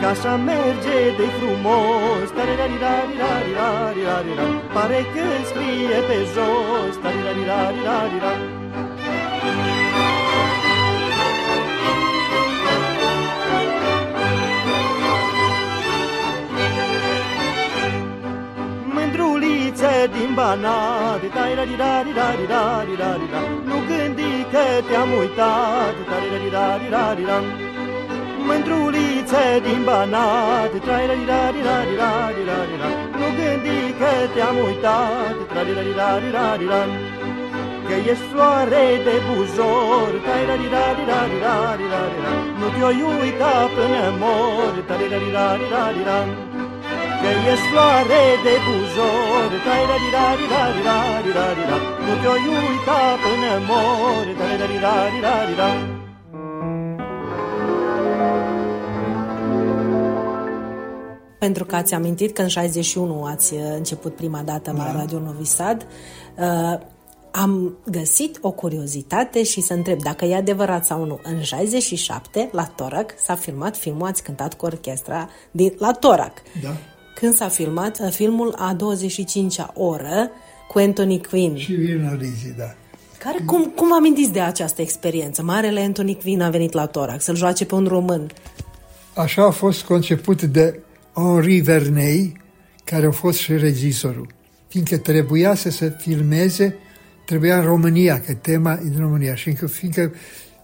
Ca 0.00 0.08
așa 0.08 0.34
merge 0.48 0.98
de 1.18 1.26
frumos. 1.38 2.28
Pare 4.74 5.00
că 5.14 5.26
scrie 5.50 5.98
pe 6.08 6.18
jos 6.34 6.94
din 19.86 20.34
Banat, 20.34 21.22
tai 21.34 21.54
ra 21.54 21.64
di 21.64 21.76
da 21.76 22.02
di 22.02 22.12
da 22.12 22.34
di 22.34 22.46
da 22.46 22.84
di 22.84 22.96
da 22.96 23.10
di 23.20 23.26
da. 23.30 23.40
Nu 23.68 23.78
gândi 23.88 24.46
că 24.52 24.64
te-am 24.88 25.10
uitat, 25.18 25.96
tai 26.08 26.26
ra 26.32 26.38
di 26.44 26.50
da 26.56 26.66
di 26.80 26.88
da 26.94 27.14
di 27.14 27.24
da. 27.30 27.38
Mândrulițe 28.46 29.46
din 29.64 29.82
Banat, 29.88 30.72
tai 30.86 31.06
ra 31.08 31.14
di 31.20 31.26
da 31.30 31.42
di 31.54 31.60
da 31.68 31.76
di 31.88 31.94
da 32.00 32.10
di 32.36 32.42
da 32.48 32.58
di 32.68 32.76
da. 32.82 32.88
Nu 33.20 33.28
gândi 33.38 33.78
că 33.98 34.12
te-am 34.34 34.56
uitat, 34.66 35.36
tai 35.54 35.70
ra 35.76 35.82
di 35.88 35.94
da 36.00 36.10
di 36.22 36.30
da 36.36 36.46
di 36.60 36.66
da. 36.72 36.82
Că 37.86 37.96
ești 38.12 38.26
floare 38.30 38.86
de 39.06 39.16
buzor, 39.26 40.10
tai 40.26 40.42
ra 40.48 40.56
di 40.62 40.68
da 40.74 40.86
di 40.96 41.04
da 41.10 41.20
di 41.30 41.38
da 41.44 41.56
di 41.78 41.86
da 41.92 42.02
di 42.10 42.18
da. 42.24 42.32
Nu 42.58 42.66
te-o 42.74 42.90
uita 43.08 43.54
până 43.74 44.04
mor, 44.20 44.74
tai 44.88 45.06
ra 45.12 45.18
di 45.24 45.30
da 45.36 45.46
di 45.60 45.66
da 45.74 45.84
di 45.96 46.02
da. 46.08 46.47
Că 47.22 47.30
ești 47.52 47.66
floare 47.70 48.24
de 48.44 48.54
buzor 48.64 49.50
tai 49.66 49.82
da 49.90 49.96
di 50.02 50.10
da 50.16 50.26
di 50.38 50.46
da 50.52 50.62
di 50.74 50.80
da 50.88 50.98
di 51.24 51.30
da 51.38 51.46
di 51.56 51.64
da 51.70 51.76
Nu 52.04 52.12
te-o 52.22 52.34
uita 52.54 53.00
până 53.22 53.52
mori 53.68 54.32
tai 54.38 54.54
da 54.60 54.66
di 54.72 54.78
da 54.84 54.94
di 55.12 55.20
da 55.26 55.36
di 55.48 55.54
da 55.60 55.70
Pentru 61.38 61.64
că 61.64 61.76
ați 61.76 61.94
amintit 61.94 62.34
că 62.34 62.42
în 62.42 62.48
61 62.48 63.24
ați 63.24 63.54
început 63.54 64.14
prima 64.14 64.42
dată 64.44 64.72
la 64.76 64.84
da. 64.84 64.92
Radio 64.92 65.18
Novi 65.18 65.44
Sad, 65.44 65.86
uh, 66.38 66.80
am 67.30 67.78
găsit 67.90 68.38
o 68.40 68.50
curiozitate 68.50 69.42
și 69.42 69.60
să 69.60 69.72
întreb 69.72 70.02
dacă 70.02 70.24
e 70.24 70.36
adevărat 70.36 70.84
sau 70.84 71.04
nu. 71.04 71.20
În 71.22 71.42
67, 71.42 72.48
la 72.52 72.64
Torac, 72.64 73.14
s-a 73.24 73.34
filmat 73.34 73.76
filmul, 73.76 74.06
ați 74.06 74.22
cântat 74.22 74.54
cu 74.54 74.64
orchestra 74.64 75.28
din, 75.50 75.72
la 75.78 75.92
Torac. 75.92 76.32
Da 76.62 76.70
când 77.20 77.34
s-a 77.34 77.48
filmat 77.48 77.98
uh, 78.00 78.10
filmul 78.10 78.54
a 78.56 78.76
25-a 78.76 79.72
oră 79.74 80.30
cu 80.68 80.78
Anthony 80.78 81.22
Quinn. 81.22 81.56
Și 81.56 81.72
Virna 81.72 82.14
Lizzie, 82.14 82.54
da. 82.56 82.74
Care, 83.18 83.38
cum, 83.46 83.64
cum 83.64 83.92
amintiți 83.92 84.32
de 84.32 84.40
această 84.40 84.82
experiență? 84.82 85.42
Marele 85.42 85.80
Anthony 85.80 86.16
Quinn 86.16 86.40
a 86.40 86.50
venit 86.50 86.72
la 86.72 86.86
Torac 86.86 87.22
să-l 87.22 87.36
joace 87.36 87.64
pe 87.64 87.74
un 87.74 87.86
român. 87.86 88.30
Așa 89.14 89.44
a 89.44 89.50
fost 89.50 89.82
conceput 89.82 90.42
de 90.42 90.80
Henri 91.14 91.60
Vernei, 91.60 92.40
care 92.84 93.06
a 93.06 93.10
fost 93.10 93.38
și 93.38 93.56
regizorul. 93.56 94.26
Fiindcă 94.68 94.96
trebuia 94.96 95.54
să 95.54 95.70
se 95.70 95.96
filmeze, 95.98 96.76
trebuia 97.26 97.58
în 97.58 97.64
România, 97.64 98.20
că 98.20 98.32
tema 98.32 98.72
e 98.72 98.88
din 98.88 99.00
România. 99.00 99.34
Și 99.34 99.42
fiindcă, 99.42 99.66
fiindcă 99.66 100.14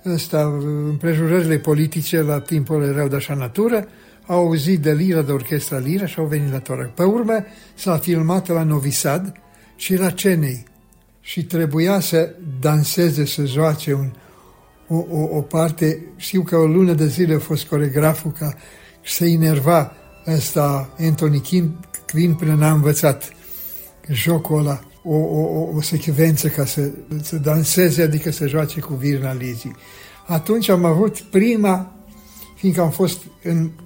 ăsta, 0.06 0.60
împrejurările 0.88 1.58
politice 1.58 2.20
la 2.20 2.40
timpul 2.40 2.82
erau 2.82 3.08
de 3.08 3.16
așa 3.16 3.34
natură, 3.34 3.88
au 4.26 4.38
auzit 4.38 4.80
de 4.80 4.92
Lira, 4.92 5.22
de 5.22 5.32
orchestra 5.32 5.78
Lira 5.78 6.06
și 6.06 6.18
au 6.18 6.26
venit 6.26 6.52
la 6.52 6.58
Torac. 6.58 6.94
Pe 6.94 7.02
urmă 7.02 7.44
s-a 7.74 7.98
filmat 7.98 8.48
la 8.48 8.62
Novi 8.62 8.90
Sad 8.90 9.32
și 9.76 9.96
la 9.96 10.10
Cenei 10.10 10.64
și 11.20 11.44
trebuia 11.44 12.00
să 12.00 12.34
danseze, 12.60 13.24
să 13.24 13.44
joace 13.44 13.92
un, 13.92 14.10
o, 14.88 14.96
o, 15.10 15.36
o 15.36 15.40
parte. 15.40 16.00
Știu 16.16 16.42
că 16.42 16.56
o 16.56 16.66
lună 16.66 16.92
de 16.92 17.06
zile 17.06 17.34
a 17.34 17.38
fost 17.38 17.64
coregraful 17.66 18.32
ca 18.38 18.54
să 19.04 19.24
inerva 19.24 19.92
ăsta 20.26 20.94
Anthony 20.98 21.42
Quinn 22.12 22.34
până 22.34 22.54
n-a 22.54 22.70
învățat 22.70 23.32
jocul 24.10 24.58
ăla, 24.58 24.80
o, 25.02 25.16
o, 25.16 25.40
o, 25.40 25.76
o 25.76 25.80
secvență 25.80 26.48
ca 26.48 26.64
să, 26.64 26.90
să 27.22 27.36
danseze, 27.36 28.02
adică 28.02 28.30
să 28.30 28.46
joace 28.46 28.80
cu 28.80 28.94
Virna 28.94 29.32
Lizii. 29.32 29.76
Atunci 30.26 30.68
am 30.68 30.84
avut 30.84 31.20
prima, 31.20 31.92
fiindcă 32.56 32.80
am 32.80 32.90
fost 32.90 33.22
în 33.42 33.70
da, 33.76 33.83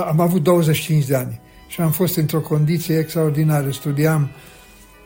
am 0.00 0.20
avut 0.20 0.42
25 0.42 1.04
de 1.04 1.16
ani 1.16 1.40
și 1.68 1.80
am 1.80 1.90
fost 1.90 2.16
într-o 2.16 2.40
condiție 2.40 2.98
extraordinară. 2.98 3.70
Studiam 3.70 4.30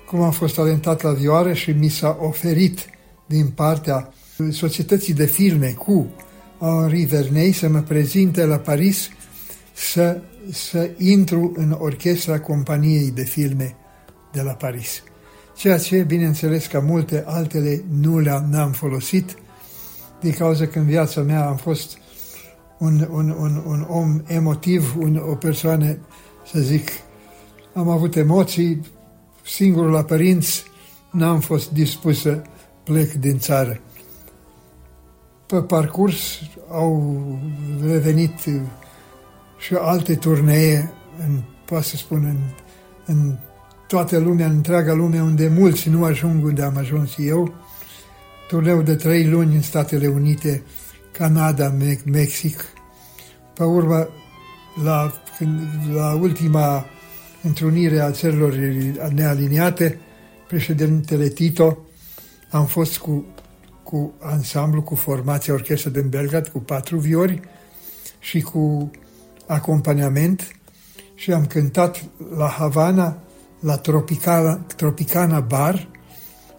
cum 0.06 0.20
am 0.20 0.30
fost 0.30 0.54
talentat 0.54 1.02
la 1.02 1.12
vioară 1.12 1.52
și 1.52 1.70
mi 1.70 1.88
s-a 1.88 2.18
oferit 2.20 2.78
din 3.26 3.46
partea 3.46 4.12
societății 4.50 5.14
de 5.14 5.26
filme 5.26 5.68
cu 5.68 6.10
Henri 6.58 7.04
Vernei 7.04 7.52
să 7.52 7.68
mă 7.68 7.80
prezinte 7.80 8.44
la 8.44 8.56
Paris 8.56 9.08
să, 9.72 10.20
să 10.50 10.90
intru 10.98 11.52
în 11.56 11.76
orchestra 11.78 12.40
companiei 12.40 13.10
de 13.10 13.24
filme 13.24 13.76
de 14.32 14.42
la 14.42 14.52
Paris. 14.52 15.02
Ceea 15.56 15.78
ce, 15.78 16.02
bineînțeles, 16.02 16.66
ca 16.66 16.78
multe 16.78 17.24
altele, 17.26 17.84
nu 18.00 18.18
le-am 18.18 18.46
n-am 18.50 18.72
folosit, 18.72 19.36
din 20.20 20.32
cauza 20.32 20.66
că 20.66 20.78
în 20.78 20.84
viața 20.84 21.20
mea 21.20 21.46
am 21.46 21.56
fost 21.56 21.98
un, 22.80 23.08
un, 23.10 23.30
un, 23.30 23.62
un 23.66 23.86
om 23.88 24.22
emotiv, 24.26 24.94
un, 24.98 25.16
o 25.16 25.34
persoană, 25.34 25.98
să 26.46 26.60
zic, 26.60 26.88
am 27.74 27.88
avut 27.88 28.16
emoții, 28.16 28.80
singur 29.44 29.90
la 29.90 30.04
părinți, 30.04 30.64
n-am 31.10 31.40
fost 31.40 31.70
dispus 31.70 32.20
să 32.20 32.42
plec 32.84 33.12
din 33.12 33.38
țară. 33.38 33.80
Pe 35.46 35.62
parcurs 35.62 36.40
au 36.70 37.22
revenit 37.86 38.34
și 39.58 39.74
alte 39.74 40.14
turnee, 40.14 40.92
în, 41.26 41.42
poate 41.64 41.84
să 41.84 41.96
spun, 41.96 42.24
în, 42.24 42.36
în 43.06 43.38
toată 43.86 44.18
lumea, 44.18 44.46
în 44.46 44.52
întreaga 44.52 44.92
lume, 44.92 45.22
unde 45.22 45.48
mulți 45.48 45.88
nu 45.88 46.04
ajung 46.04 46.44
unde 46.44 46.62
am 46.62 46.76
ajuns 46.76 47.14
eu. 47.16 47.54
Turneu 48.48 48.82
de 48.82 48.94
trei 48.94 49.26
luni 49.26 49.54
în 49.54 49.62
Statele 49.62 50.06
Unite, 50.06 50.62
Canada, 51.12 51.74
Mexic. 52.04 52.64
Pe 53.54 53.62
urmă, 53.62 54.08
la, 54.84 55.12
la 55.92 56.14
ultima 56.14 56.84
întrunire 57.42 58.00
a 58.00 58.10
țărilor 58.10 58.52
nealiniate, 59.12 59.98
președintele 60.48 61.28
Tito, 61.28 61.78
am 62.50 62.66
fost 62.66 62.98
cu, 62.98 63.24
cu 63.82 64.12
ansamblu, 64.20 64.82
cu 64.82 64.94
formația 64.94 65.54
orchestră 65.54 65.90
din 65.90 66.08
Belgrad, 66.08 66.48
cu 66.48 66.58
patru 66.58 66.98
viori 66.98 67.40
și 68.18 68.40
cu 68.40 68.90
acompaniament 69.46 70.56
și 71.14 71.32
am 71.32 71.46
cântat 71.46 72.04
la 72.36 72.46
Havana, 72.46 73.18
la 73.60 73.76
Tropicana, 73.76 74.54
Tropicana 74.76 75.40
Bar, 75.40 75.88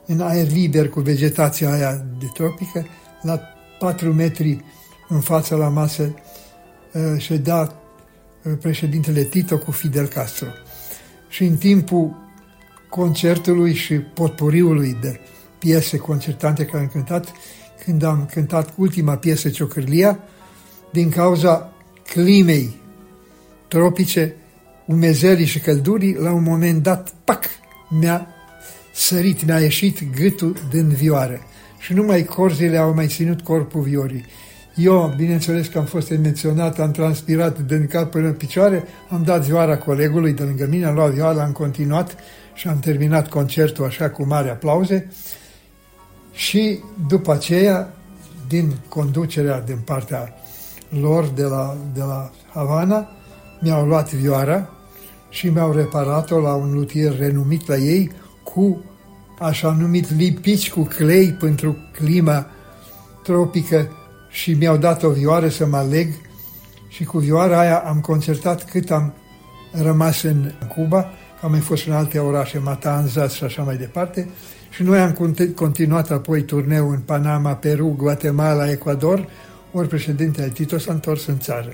în 0.06 0.22
aer 0.22 0.48
liber 0.48 0.90
cu 0.90 1.00
vegetația 1.00 1.72
aia 1.72 2.06
de 2.20 2.26
tropică, 2.34 2.86
la 3.22 3.42
patru 3.82 4.13
metri 4.13 4.63
în 5.08 5.20
fața 5.20 5.56
la 5.56 5.70
masă 5.70 6.13
și 7.17 7.38
da 7.38 7.76
președintele 8.60 9.24
Tito 9.24 9.58
cu 9.58 9.72
Fidel 9.72 10.08
Castro. 10.08 10.48
Și 11.30 11.44
în 11.44 11.56
timpul 11.56 12.15
concertului 12.89 13.74
și 13.74 13.94
potpuriului 13.94 14.98
de 15.02 15.20
piese 15.60 15.98
concertante 15.98 16.65
care 16.65 16.84
am 16.84 16.88
cântat, 16.88 17.32
când 17.86 18.04
am 18.04 18.30
cântat 18.34 18.74
ultima 18.76 19.15
piesă, 19.17 19.50
Ciocârlia, 19.50 20.20
din 20.91 21.10
cauza 21.10 21.74
climei 22.08 22.76
tropice, 23.67 24.36
umezelii 24.86 25.46
și 25.46 25.60
căldurii, 25.60 26.15
la 26.15 26.32
un 26.32 26.44
moment 26.44 26.84
dat, 26.84 27.13
pac, 27.24 27.44
mi-a 27.89 28.28
sărit, 28.94 29.46
mi-a 29.46 29.60
ieșit 29.60 30.15
gâtul 30.15 30.56
din 30.70 30.88
vioară. 30.89 31.39
Și 31.82 31.94
numai 31.94 32.24
corzile 32.24 32.78
au 32.78 32.94
mai 32.94 33.08
ținut 33.08 33.41
corpul 33.41 33.82
viorii. 33.82 34.26
Eu, 34.76 35.13
bineînțeles 35.17 35.67
că 35.67 35.78
am 35.78 35.86
fost 35.86 36.10
menționat, 36.10 36.80
am 36.80 36.91
transpirat 36.91 37.60
din 37.60 37.88
cap 37.88 38.12
până 38.12 38.28
în 38.28 38.34
picioare, 38.34 38.84
am 39.10 39.24
dat 39.24 39.41
vioara 39.41 39.78
colegului 39.78 40.34
de 40.34 40.44
lângă 40.44 40.67
mine, 40.70 40.86
am 40.86 40.96
luat 40.96 41.12
vioara, 41.12 41.44
am 41.44 41.52
continuat 41.52 42.15
și 42.54 42.67
am 42.67 42.80
terminat 42.80 43.30
concertul 43.30 43.86
așa 43.86 44.10
cu 44.10 44.26
mari 44.26 44.50
aplauze. 44.50 45.12
Și 46.34 46.80
după 47.08 47.32
aceea, 47.32 47.94
din 48.48 48.72
conducerea 48.89 49.62
din 49.62 49.78
partea 49.86 50.34
lor 50.89 51.28
de 51.28 51.44
la, 51.44 51.78
de 51.94 52.02
la 52.02 52.32
Havana, 52.54 53.10
mi-au 53.60 53.86
luat 53.86 54.13
vioara 54.13 54.70
și 55.30 55.50
mi-au 55.50 55.72
reparat-o 55.72 56.39
la 56.39 56.54
un 56.54 56.74
lutier 56.74 57.17
renumit 57.17 57.67
la 57.67 57.76
ei 57.76 58.12
cu 58.44 58.84
așa 59.42 59.76
numit 59.80 60.16
lipici 60.16 60.72
cu 60.72 60.82
clei 60.82 61.28
pentru 61.32 61.78
clima 61.92 62.48
tropică 63.24 63.92
și 64.30 64.54
mi-au 64.54 64.78
dat 64.78 65.04
o 65.04 65.10
vioară 65.10 65.48
să 65.50 65.66
mă 65.66 65.78
aleg 65.78 66.14
și 66.88 67.04
cu 67.04 67.18
vioara 67.18 67.60
aia 67.60 67.78
am 67.78 68.00
concertat 68.00 68.70
cât 68.70 68.92
am 68.92 69.14
rămas 69.72 70.24
în 70.24 70.52
Cuba, 70.76 71.10
am 71.42 71.52
mai 71.52 71.60
fost 71.60 71.88
în 71.88 71.94
alte 71.94 72.20
orașe, 72.20 72.58
Matanzas 72.58 73.34
și 73.34 73.44
așa 73.44 73.64
mai 73.64 73.78
departe, 73.78 74.30
și 74.70 74.84
noi 74.84 75.00
am 75.00 75.32
continuat 75.56 76.12
apoi 76.12 76.42
turneul 76.42 76.94
în 76.94 77.00
Panama, 77.00 77.54
Peru, 77.54 77.96
Guatemala, 77.98 78.72
Ecuador, 78.72 79.28
ori 79.72 79.88
președintele 79.88 80.48
Tito 80.48 80.78
s-a 80.78 80.94
întors 80.94 81.26
în 81.26 81.40
țară. 81.40 81.72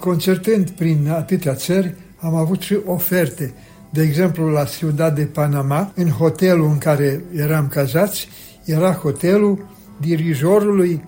Concertând 0.00 0.70
prin 0.70 1.08
atâtea 1.08 1.54
țări, 1.54 1.94
am 2.16 2.34
avut 2.34 2.60
și 2.60 2.78
oferte. 2.84 3.54
De 3.90 4.02
exemplu, 4.02 4.48
la 4.48 4.64
Ciudad 4.64 5.14
de 5.14 5.24
Panama, 5.24 5.92
în 5.94 6.08
hotelul 6.08 6.68
în 6.68 6.78
care 6.78 7.24
eram 7.34 7.68
cazați, 7.68 8.28
era 8.64 8.92
hotelul 8.92 9.66
dirijorului 10.00 11.02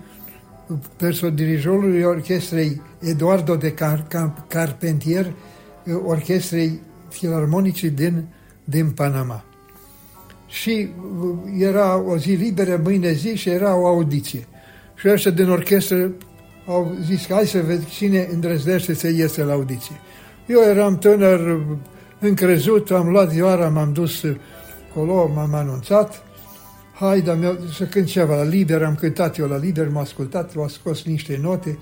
perso 0.97 1.31
dirijorului 1.31 2.03
orchestrei 2.03 2.81
Eduardo 3.01 3.57
de 3.57 3.73
Car 3.73 4.05
Car 4.09 4.45
Carpentier, 4.49 5.33
orchestrei 6.05 6.81
filarmonice 7.09 7.89
din, 7.89 8.25
din 8.65 8.91
Panama. 8.91 9.45
Și 10.47 10.89
era 11.59 12.03
o 12.03 12.17
zi 12.17 12.31
liberă, 12.31 12.81
mâine 12.83 13.13
zi, 13.13 13.37
și 13.37 13.49
era 13.49 13.77
o 13.77 13.87
audiție. 13.87 14.47
Și 14.95 15.09
ăștia 15.09 15.31
din 15.31 15.49
orchestră 15.49 16.13
au 16.67 16.97
zis 17.05 17.27
că 17.27 17.35
hai 17.35 17.47
să 17.47 17.63
vezi 17.67 17.87
cine 17.87 18.29
îndrăznește 18.33 18.95
să 18.95 19.09
iese 19.09 19.43
la 19.43 19.53
audiție. 19.53 19.95
Eu 20.47 20.61
eram 20.61 20.99
tânăr, 20.99 21.67
încrezut, 22.21 22.91
am 22.91 23.09
luat 23.09 23.29
vioara, 23.29 23.69
m-am 23.69 23.93
dus 23.93 24.25
acolo, 24.91 25.31
m-am 25.35 25.55
anunțat, 25.55 26.23
hai, 26.95 27.21
dar 27.21 27.59
să 27.77 27.85
cânt 27.85 28.07
ceva 28.07 28.37
la 28.37 28.43
liber, 28.43 28.83
am 28.83 28.95
cântat 28.95 29.39
eu 29.39 29.47
la 29.47 29.57
liber, 29.57 29.89
m-a 29.89 30.01
ascultat, 30.01 30.53
au 30.57 30.69
scos 30.69 31.05
niște 31.05 31.39
note, 31.43 31.79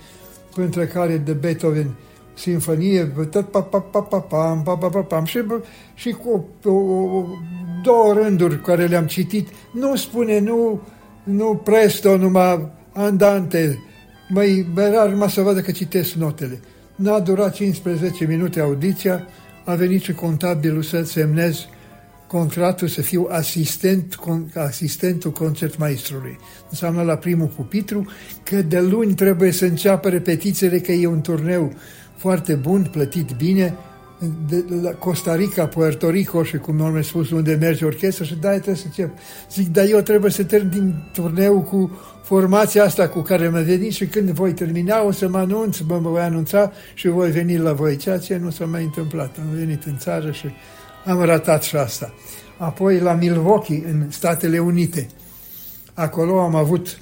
între 0.54 0.86
care 0.86 1.16
de 1.16 1.32
Beethoven, 1.32 1.90
sinfonie, 2.34 3.04
tot 3.30 3.50
pa 3.50 3.62
pa 3.62 3.80
pa 3.80 4.00
pa 4.00 4.20
pam, 4.20 4.62
pa 4.62 4.76
pa 4.76 4.88
pa 4.88 5.00
pam, 5.00 5.24
și, 5.24 5.44
și 5.94 6.10
cu 6.10 6.48
o, 6.64 6.70
o, 6.70 7.24
două 7.82 8.12
rânduri 8.12 8.60
care 8.60 8.86
le-am 8.86 9.06
citit, 9.06 9.48
nu 9.72 9.96
spune, 9.96 10.38
nu, 10.38 10.80
nu 11.22 11.60
presto, 11.64 12.16
numai 12.16 12.68
andante, 12.92 13.78
mai 14.28 14.66
era 14.76 15.06
rămas 15.08 15.32
să 15.32 15.40
vadă 15.40 15.60
că 15.60 15.70
citesc 15.70 16.12
notele. 16.12 16.60
N-a 16.94 17.20
durat 17.20 17.54
15 17.54 18.26
minute 18.26 18.60
audiția, 18.60 19.26
a 19.66 19.74
venit 19.74 20.02
și 20.02 20.12
contabilul 20.12 20.82
să 20.82 21.02
semnez 21.02 21.66
contractul 22.26 22.88
să 22.88 23.02
fiu 23.02 23.26
asistent, 23.30 24.14
con, 24.14 24.50
asistentul 24.54 25.32
concertmaistrului. 25.32 26.38
Înseamnă 26.70 27.02
la 27.02 27.16
primul 27.16 27.46
pupitru 27.46 28.06
că 28.42 28.62
de 28.62 28.80
luni 28.80 29.14
trebuie 29.14 29.50
să 29.50 29.64
înceapă 29.64 30.08
repetițiile, 30.08 30.78
că 30.78 30.92
e 30.92 31.06
un 31.06 31.20
turneu 31.20 31.72
foarte 32.16 32.54
bun, 32.54 32.88
plătit 32.92 33.36
bine, 33.36 33.74
de 34.48 34.64
la 34.82 34.90
Costa 34.90 35.34
Rica, 35.34 35.66
Puerto 35.66 36.10
Rico 36.10 36.42
și 36.42 36.56
cum 36.56 36.80
am 36.80 37.02
spus 37.02 37.30
unde 37.30 37.54
merge 37.60 37.84
orchestra 37.84 38.24
și 38.24 38.34
da, 38.34 38.48
trebuie 38.50 38.74
să 38.74 38.82
încep. 38.84 39.10
Zic, 39.50 39.68
dar 39.68 39.84
eu 39.88 40.00
trebuie 40.00 40.30
să 40.30 40.44
termin 40.44 40.70
din 40.70 40.94
turneu 41.12 41.60
cu 41.60 41.98
formația 42.22 42.84
asta 42.84 43.08
cu 43.08 43.20
care 43.20 43.48
mă 43.48 43.60
venit 43.60 43.92
și 43.92 44.06
când 44.06 44.30
voi 44.30 44.52
termina 44.52 45.04
o 45.04 45.10
să 45.10 45.28
mă 45.28 45.38
anunț, 45.38 45.78
mă 45.78 45.98
voi 45.98 46.20
anunța 46.20 46.72
și 46.94 47.08
voi 47.08 47.30
veni 47.30 47.56
la 47.56 47.72
voi, 47.72 47.96
ceea 47.96 48.18
ce 48.18 48.36
nu 48.36 48.50
s-a 48.50 48.64
mai 48.64 48.82
întâmplat. 48.82 49.36
Am 49.38 49.56
venit 49.56 49.84
în 49.84 49.98
țară 49.98 50.30
și 50.30 50.46
am 51.04 51.20
ratat 51.20 51.62
și 51.62 51.76
asta. 51.76 52.14
Apoi 52.58 52.98
la 52.98 53.12
Milwaukee, 53.12 53.82
în 53.90 54.10
Statele 54.10 54.58
Unite. 54.58 55.06
Acolo 55.94 56.40
am 56.40 56.54
avut 56.54 56.98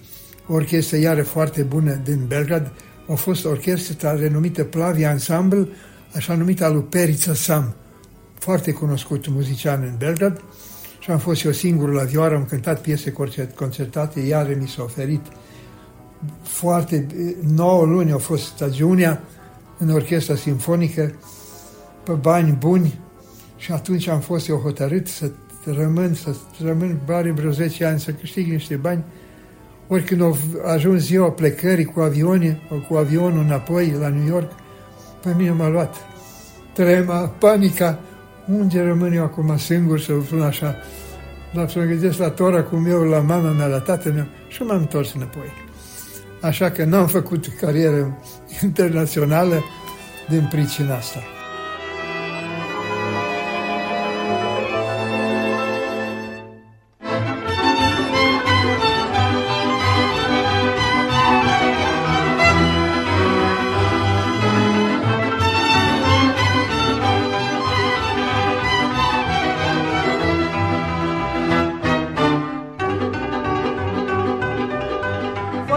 o 0.47 0.55
orchestră 0.55 0.97
iară 0.97 1.23
foarte 1.23 1.63
bună 1.63 2.01
din 2.05 2.25
Belgrad. 2.27 2.73
A 3.09 3.15
fost 3.15 3.45
orchestra 3.45 4.15
renumită 4.15 4.65
Plavia 4.65 5.11
Ensemble, 5.11 5.69
așa 6.15 6.35
numită 6.35 6.69
lui 6.69 6.83
Perița 6.83 7.35
Sam, 7.35 7.75
foarte 8.39 8.73
cunoscut 8.73 9.29
muzician 9.29 9.83
în 9.83 9.95
Belgrad. 9.99 10.43
Și 10.99 11.11
am 11.11 11.19
fost 11.19 11.45
eu 11.45 11.53
singur 11.53 11.93
la 11.93 12.03
vioară, 12.03 12.35
am 12.35 12.45
cântat 12.45 12.81
piese 12.81 13.13
concertate, 13.55 14.21
iar 14.21 14.57
mi 14.61 14.69
s-a 14.69 14.83
oferit 14.83 15.21
foarte, 16.43 17.07
9 17.55 17.85
luni 17.85 18.13
au 18.13 18.19
fost 18.19 18.45
stagiunea 18.45 19.23
în 19.79 19.91
orchestra 19.91 20.35
sinfonică, 20.35 21.15
pe 22.03 22.13
bani 22.13 22.57
buni, 22.59 22.99
și 23.57 23.73
atunci 23.73 24.09
am 24.09 24.21
fost 24.21 24.49
eu 24.49 24.57
hotărât 24.57 25.07
să 25.07 25.31
rămân, 25.65 26.15
să 26.15 26.35
rămân 26.65 27.01
bari 27.07 27.31
vreo 27.31 27.51
10 27.51 27.85
ani, 27.85 28.01
să 28.01 28.11
câștig 28.11 28.51
niște 28.51 28.77
bani. 28.77 29.05
Ori 29.89 30.05
când 30.05 30.21
au 30.21 30.37
ajuns 30.65 31.11
eu 31.11 31.33
plecării 31.33 31.85
cu 31.85 32.01
avioane, 32.01 32.61
cu 32.89 32.95
avionul 32.95 33.43
înapoi 33.43 33.97
la 34.01 34.09
New 34.09 34.27
York, 34.27 34.53
pe 35.25 35.35
mine 35.37 35.51
m-a 35.51 35.69
luat 35.69 35.97
trema, 36.73 37.29
panica, 37.39 37.99
unde 38.47 38.83
rămân 38.83 39.13
eu 39.13 39.23
acum 39.23 39.57
singur 39.57 40.01
să 40.01 40.13
spun 40.25 40.43
așa, 40.43 40.77
la 41.53 41.69
să 41.69 41.79
mă 41.79 41.85
gândesc 41.85 42.19
la 42.19 42.31
tora 42.31 42.63
cum 42.63 42.87
eu, 42.87 43.03
la 43.03 43.19
mama 43.19 43.51
mea, 43.51 43.67
la 43.67 43.79
tatăl 43.79 44.13
meu 44.13 44.27
și 44.49 44.63
m-am 44.63 44.77
întors 44.77 45.15
înapoi. 45.15 45.53
Așa 46.41 46.71
că 46.71 46.85
n-am 46.85 47.07
făcut 47.07 47.47
carieră 47.61 48.19
internațională, 48.63 49.65
din 50.29 50.49
pricina 50.51 50.95
asta. 50.95 51.34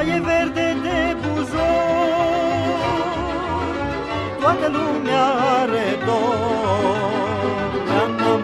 Foaie 0.08 0.22
verde 0.22 0.67
de 0.86 1.15
buzor 1.22 2.80
Toată 4.39 4.67
lumea 4.78 5.26
are 5.62 5.88
dor 6.06 7.72
Nam-nam. 7.88 8.41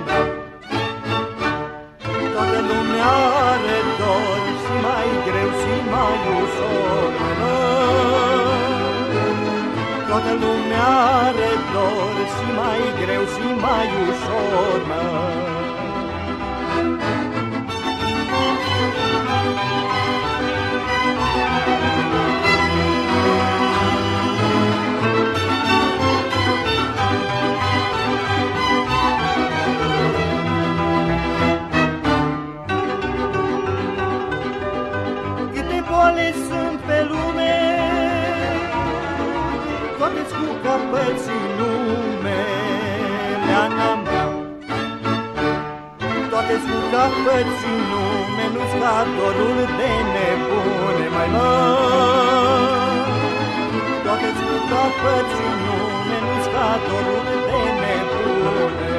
Toată 2.34 2.60
lumea 2.70 3.12
are 3.52 3.80
dor 4.00 4.44
Și 4.64 4.74
mai 4.86 5.08
greu 5.26 5.52
și 5.62 5.76
mai 5.92 6.20
ușor 6.42 7.12
Toată 10.08 10.32
lumea 10.44 10.88
are 11.26 11.52
dor 11.74 12.16
Și 12.34 12.46
mai 12.60 12.82
greu 13.02 13.24
și 13.34 13.48
mai 13.64 13.88
ușor 14.08 14.80
mă. 14.88 15.04
Câte 17.94 18.22
boale 18.32 18.64
sunt 18.68 18.94
pe 18.96 19.08
lume 19.14 19.83
Toate-ți 39.98 40.34
cu 40.34 40.46
capăți 40.64 41.30
în 41.30 42.13
Toate-ți 46.54 46.72
cu 46.72 46.80
capăți 46.94 47.66
în 47.72 47.80
lume 47.92 48.46
Nu-ți 48.54 48.76
ca 48.82 48.96
dorul 49.16 49.60
de 49.80 49.92
nebune 50.14 51.08
mai 51.16 51.28
mă. 51.34 51.52
Toate-ți 54.04 54.42
cu 54.48 54.56
capăți 54.70 55.40
în 55.50 55.58
lume 55.66 56.18
Nu-ți 56.26 56.50
ca 56.54 56.70
dorul 56.88 57.28
de 57.48 57.62
nebune. 57.82 58.92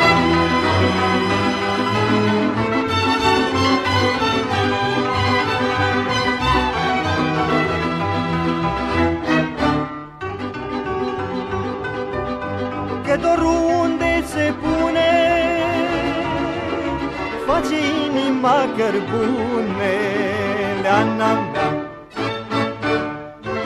Că 0.00 0.25
inima 18.66 18.76
cărbune 18.76 19.96
Le-anam 20.82 21.40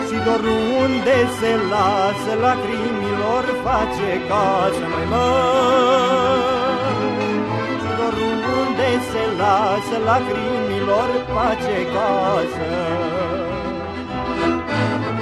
Și 0.06 0.16
dorul 0.24 0.60
unde 0.82 1.16
se 1.38 1.52
lasă 1.70 2.32
Lacrimilor 2.40 3.44
face 3.64 4.10
casă 4.28 4.84
mai 4.92 5.06
mă 5.12 5.28
Și 7.80 7.88
dorul 7.98 8.40
unde 8.60 8.88
se 9.10 9.24
lasă 9.40 9.96
Lacrimilor 10.04 11.08
face 11.34 11.76
casă 11.94 12.70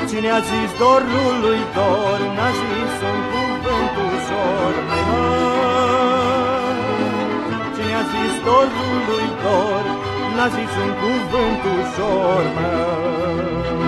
Cine 0.09 0.31
a 0.31 0.39
zis 0.39 0.71
dorului 0.79 1.61
dor, 1.75 2.21
n-a 2.37 2.51
zis 2.59 2.95
un 3.11 3.19
cuvânt 3.31 3.95
ușor, 4.07 4.75
mai 4.89 5.03
mă. 5.09 5.78
Zis 8.11 8.35
dorului 8.47 9.27
dor, 9.43 9.85
n-a 10.37 10.47
zis 10.55 10.73
un 10.85 10.91
cuvânt 11.01 11.63
ușor, 11.79 12.45
mă. 12.57 13.88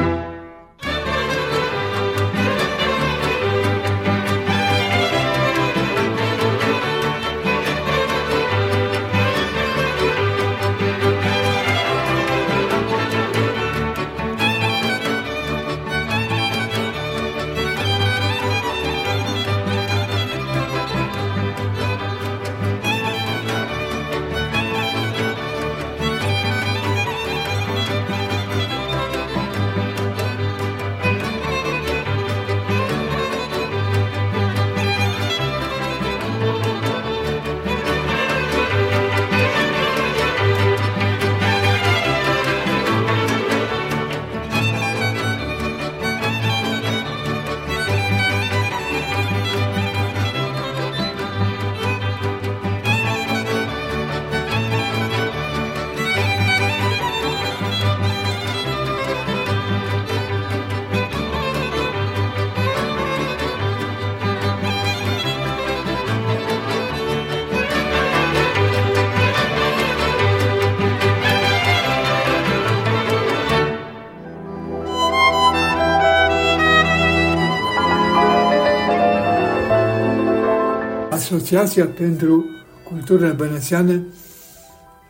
Asociația 81.40 81.86
pentru 81.86 82.44
Cultură 82.88 83.32
Bănățeană 83.36 84.02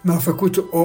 mi-a 0.02 0.16
făcut 0.16 0.56
o, 0.56 0.78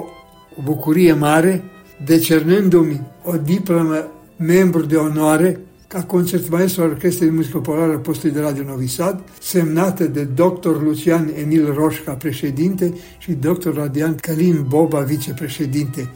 o 0.56 0.62
bucurie 0.64 1.14
mare, 1.14 1.64
decernându-mi 2.06 3.02
o 3.24 3.38
diplomă 3.38 4.12
membru 4.38 4.86
de 4.86 4.96
onoare 4.96 5.60
ca 5.88 6.04
concert 6.04 6.50
maestru 6.50 6.82
al 6.82 6.90
Orchestrei 6.90 7.30
de 7.30 7.36
Muzică 7.36 7.58
Populară 7.58 7.94
a 7.94 7.98
postului 7.98 8.36
de 8.36 8.42
Radio 8.42 8.64
Novi 8.64 8.88
Sad, 8.88 9.24
semnată 9.42 10.04
de 10.04 10.24
dr. 10.24 10.82
Lucian 10.82 11.32
Emil 11.36 11.74
Roșca, 11.74 12.14
președinte, 12.14 12.94
și 13.18 13.32
dr. 13.32 13.74
Radian 13.74 14.16
Călin 14.16 14.66
Boba, 14.68 15.00
vicepreședinte. 15.00 16.10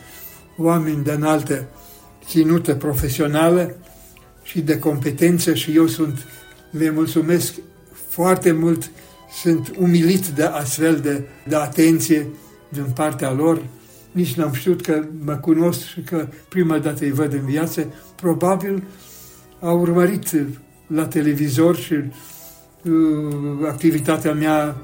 Oameni 0.58 1.04
de 1.04 1.12
înaltă 1.12 1.68
ținută 2.26 2.74
profesională 2.76 3.76
și 4.44 4.62
de 4.62 4.80
competență 4.80 5.54
și 5.54 5.76
eu 5.76 5.88
sunt, 5.88 6.18
le 6.72 6.90
mulțumesc 6.90 7.54
foarte 8.08 8.52
mult, 8.52 8.92
sunt 9.32 9.72
umilit 9.78 10.28
de 10.28 10.44
astfel 10.44 11.00
de, 11.00 11.28
de 11.48 11.56
atenție 11.56 12.28
din 12.70 12.86
partea 12.96 13.32
lor. 13.32 13.62
Nici 14.12 14.34
n-am 14.34 14.54
știut 14.54 14.82
că 14.82 15.04
mă 15.26 15.36
cunosc 15.36 15.86
și 15.86 16.02
că 16.02 16.28
prima 16.50 16.78
dată 16.78 17.04
îi 17.04 17.12
văd 17.12 17.34
în 17.34 17.46
viață. 17.46 17.94
Probabil 18.16 18.84
au 19.60 19.80
urmărit 19.80 20.46
la 20.88 21.06
televizor 21.06 21.78
și 21.78 21.94
uh, 21.94 23.68
activitatea 23.68 24.34
mea, 24.34 24.76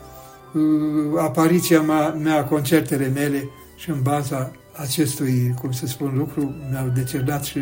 uh, 0.53 1.19
apariția 1.19 1.81
mea, 1.81 2.09
mea, 2.09 2.43
concertele 2.43 3.11
mele 3.13 3.49
și 3.75 3.89
în 3.89 4.01
baza 4.01 4.51
acestui, 4.81 5.53
cum 5.61 5.71
să 5.71 5.85
spun, 5.87 6.13
lucru, 6.17 6.55
mi-au 6.71 6.87
decernat 6.87 7.43
și 7.43 7.59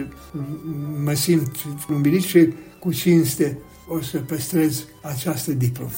mă 1.04 1.13
simt 1.13 1.56
umilit 1.89 2.24
și 2.24 2.54
cu 2.80 2.91
cinste 2.91 3.58
o 3.88 4.02
să 4.02 4.17
păstrez 4.17 4.84
această 5.02 5.52
diplomă. 5.52 5.91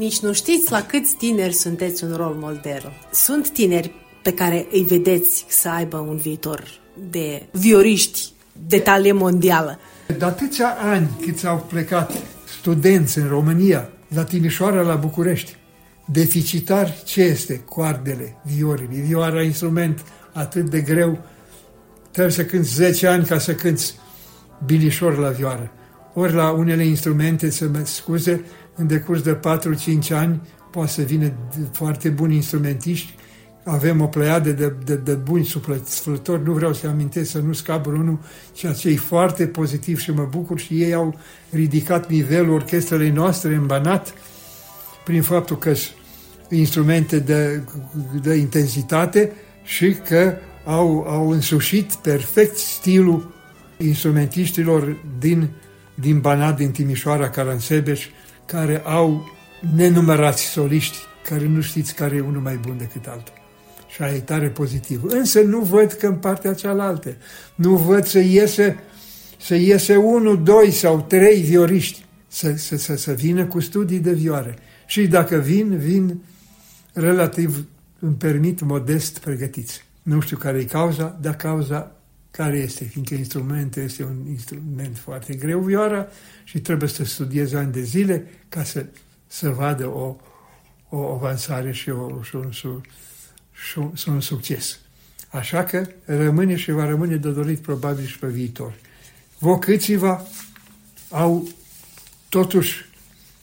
Nici 0.00 0.20
nu 0.20 0.32
știți 0.32 0.70
la 0.70 0.82
câți 0.82 1.14
tineri 1.16 1.52
sunteți 1.52 2.04
un 2.04 2.14
rol 2.16 2.36
model. 2.38 2.92
Sunt 3.12 3.50
tineri 3.50 3.92
pe 4.22 4.32
care 4.32 4.66
îi 4.72 4.82
vedeți 4.82 5.44
să 5.48 5.68
aibă 5.68 5.96
un 5.96 6.16
viitor 6.16 6.64
de 7.10 7.46
vioriști 7.52 8.32
de 8.68 8.78
talie 8.78 9.12
mondială? 9.12 9.78
De 10.18 10.24
atâția 10.24 10.76
ani 10.78 11.08
cât 11.20 11.44
au 11.44 11.66
plecat 11.68 12.12
studenți 12.60 13.18
în 13.18 13.28
România, 13.28 13.88
la 14.14 14.24
Timișoara, 14.24 14.80
la 14.80 14.94
București, 14.94 15.56
deficitar 16.04 17.02
ce 17.04 17.22
este? 17.22 17.58
Coardele, 17.58 18.36
viorile. 18.56 19.02
Vioara 19.06 19.42
instrument 19.42 20.04
atât 20.32 20.70
de 20.70 20.80
greu, 20.80 21.18
trebuie 22.10 22.34
să 22.34 22.44
cânți 22.44 22.74
10 22.74 23.06
ani 23.06 23.24
ca 23.24 23.38
să 23.38 23.54
cânți 23.54 23.94
bilișor 24.64 25.18
la 25.18 25.28
vioară. 25.28 25.72
Ori 26.14 26.34
la 26.34 26.50
unele 26.50 26.84
instrumente, 26.84 27.50
să 27.50 27.68
mă 27.72 27.80
scuze, 27.84 28.44
în 28.80 28.86
decurs 28.86 29.22
de 29.22 29.36
4-5 29.36 30.08
ani 30.10 30.40
poate 30.70 30.90
să 30.90 31.02
vină 31.02 31.32
foarte 31.72 32.08
buni 32.08 32.34
instrumentiști. 32.34 33.14
Avem 33.64 34.00
o 34.00 34.06
pleiadă 34.06 34.50
de, 34.50 34.72
de, 34.84 34.96
de 34.96 35.12
buni 35.12 35.44
suflători, 35.84 36.44
nu 36.44 36.52
vreau 36.52 36.72
să 36.72 36.86
amintesc 36.86 37.30
să 37.30 37.38
nu 37.38 37.52
scap 37.52 37.86
unul, 37.86 38.18
ceea 38.52 38.72
ce 38.72 38.88
e 38.88 38.96
foarte 38.96 39.46
pozitiv 39.46 39.98
și 39.98 40.10
mă 40.10 40.28
bucur 40.30 40.58
și 40.58 40.82
ei 40.82 40.94
au 40.94 41.18
ridicat 41.50 42.10
nivelul 42.10 42.54
orchestrelei 42.54 43.10
noastre 43.10 43.54
în 43.54 43.66
Banat 43.66 44.14
prin 45.04 45.22
faptul 45.22 45.58
că 45.58 45.72
instrumente 46.50 47.18
de, 47.18 47.62
de 48.22 48.34
intensitate 48.34 49.32
și 49.64 49.94
că 49.94 50.34
au, 50.64 51.04
au 51.08 51.30
însușit 51.30 51.94
perfect 51.94 52.56
stilul 52.56 53.34
instrumentiștilor 53.78 54.96
din, 55.18 55.48
din 55.94 56.20
Banat, 56.20 56.56
din 56.56 56.70
Timișoara, 56.70 57.30
Caransebeș, 57.30 58.06
care 58.50 58.82
au 58.84 59.30
nenumărați 59.74 60.42
soliști, 60.42 60.96
care 61.28 61.46
nu 61.46 61.60
știți 61.60 61.94
care 61.94 62.16
e 62.16 62.20
unul 62.20 62.40
mai 62.40 62.56
bun 62.56 62.78
decât 62.78 63.06
altul. 63.06 63.34
Și 63.88 64.02
aia 64.02 64.14
e 64.14 64.20
tare 64.20 64.48
pozitiv. 64.48 65.02
Însă 65.04 65.40
nu 65.40 65.60
văd 65.60 65.92
că 65.92 66.06
în 66.06 66.14
partea 66.14 66.54
cealaltă, 66.54 67.16
nu 67.54 67.76
văd 67.76 68.06
să 68.06 68.18
iese, 68.18 68.78
să 69.40 69.54
iese 69.54 69.96
unul, 69.96 70.42
doi 70.42 70.70
sau 70.70 71.00
trei 71.00 71.40
vioriști 71.40 72.04
să, 72.26 72.54
să, 72.56 72.76
să, 72.76 72.96
să 72.96 73.12
vină 73.12 73.44
cu 73.44 73.60
studii 73.60 73.98
de 73.98 74.12
vioare. 74.12 74.58
Și 74.86 75.06
dacă 75.06 75.36
vin, 75.36 75.76
vin 75.76 76.22
relativ, 76.92 77.66
îmi 77.98 78.14
permit, 78.14 78.60
modest 78.60 79.18
pregătiți. 79.18 79.84
Nu 80.02 80.20
știu 80.20 80.36
care 80.36 80.58
e 80.58 80.64
cauza, 80.64 81.18
dar 81.20 81.36
cauza 81.36 81.92
care 82.30 82.56
este, 82.56 82.84
fiindcă 82.84 83.14
instrumentul 83.14 83.82
este 83.82 84.04
un 84.04 84.26
instrument 84.28 84.98
foarte 84.98 85.34
greu, 85.34 85.60
vioara, 85.60 86.06
și 86.44 86.58
trebuie 86.60 86.88
să 86.88 87.04
studieze 87.04 87.56
ani 87.56 87.72
de 87.72 87.82
zile 87.82 88.26
ca 88.48 88.64
să, 88.64 88.86
să 89.26 89.48
vadă 89.48 89.86
o, 89.86 90.16
o 90.88 91.12
avansare 91.12 91.72
și, 91.72 91.90
o, 91.90 92.22
și, 92.22 92.36
un, 92.36 92.50
și, 92.50 92.66
un, 93.78 93.94
și 93.94 94.08
un 94.08 94.20
succes. 94.20 94.78
Așa 95.28 95.64
că 95.64 95.86
rămâne 96.04 96.56
și 96.56 96.70
va 96.70 96.86
rămâne 96.86 97.16
de 97.16 97.30
dorit 97.30 97.58
probabil 97.58 98.04
și 98.04 98.18
pe 98.18 98.26
viitor. 98.26 98.74
Vocâțiva 99.38 100.26
au 101.10 101.48
totuși 102.28 102.84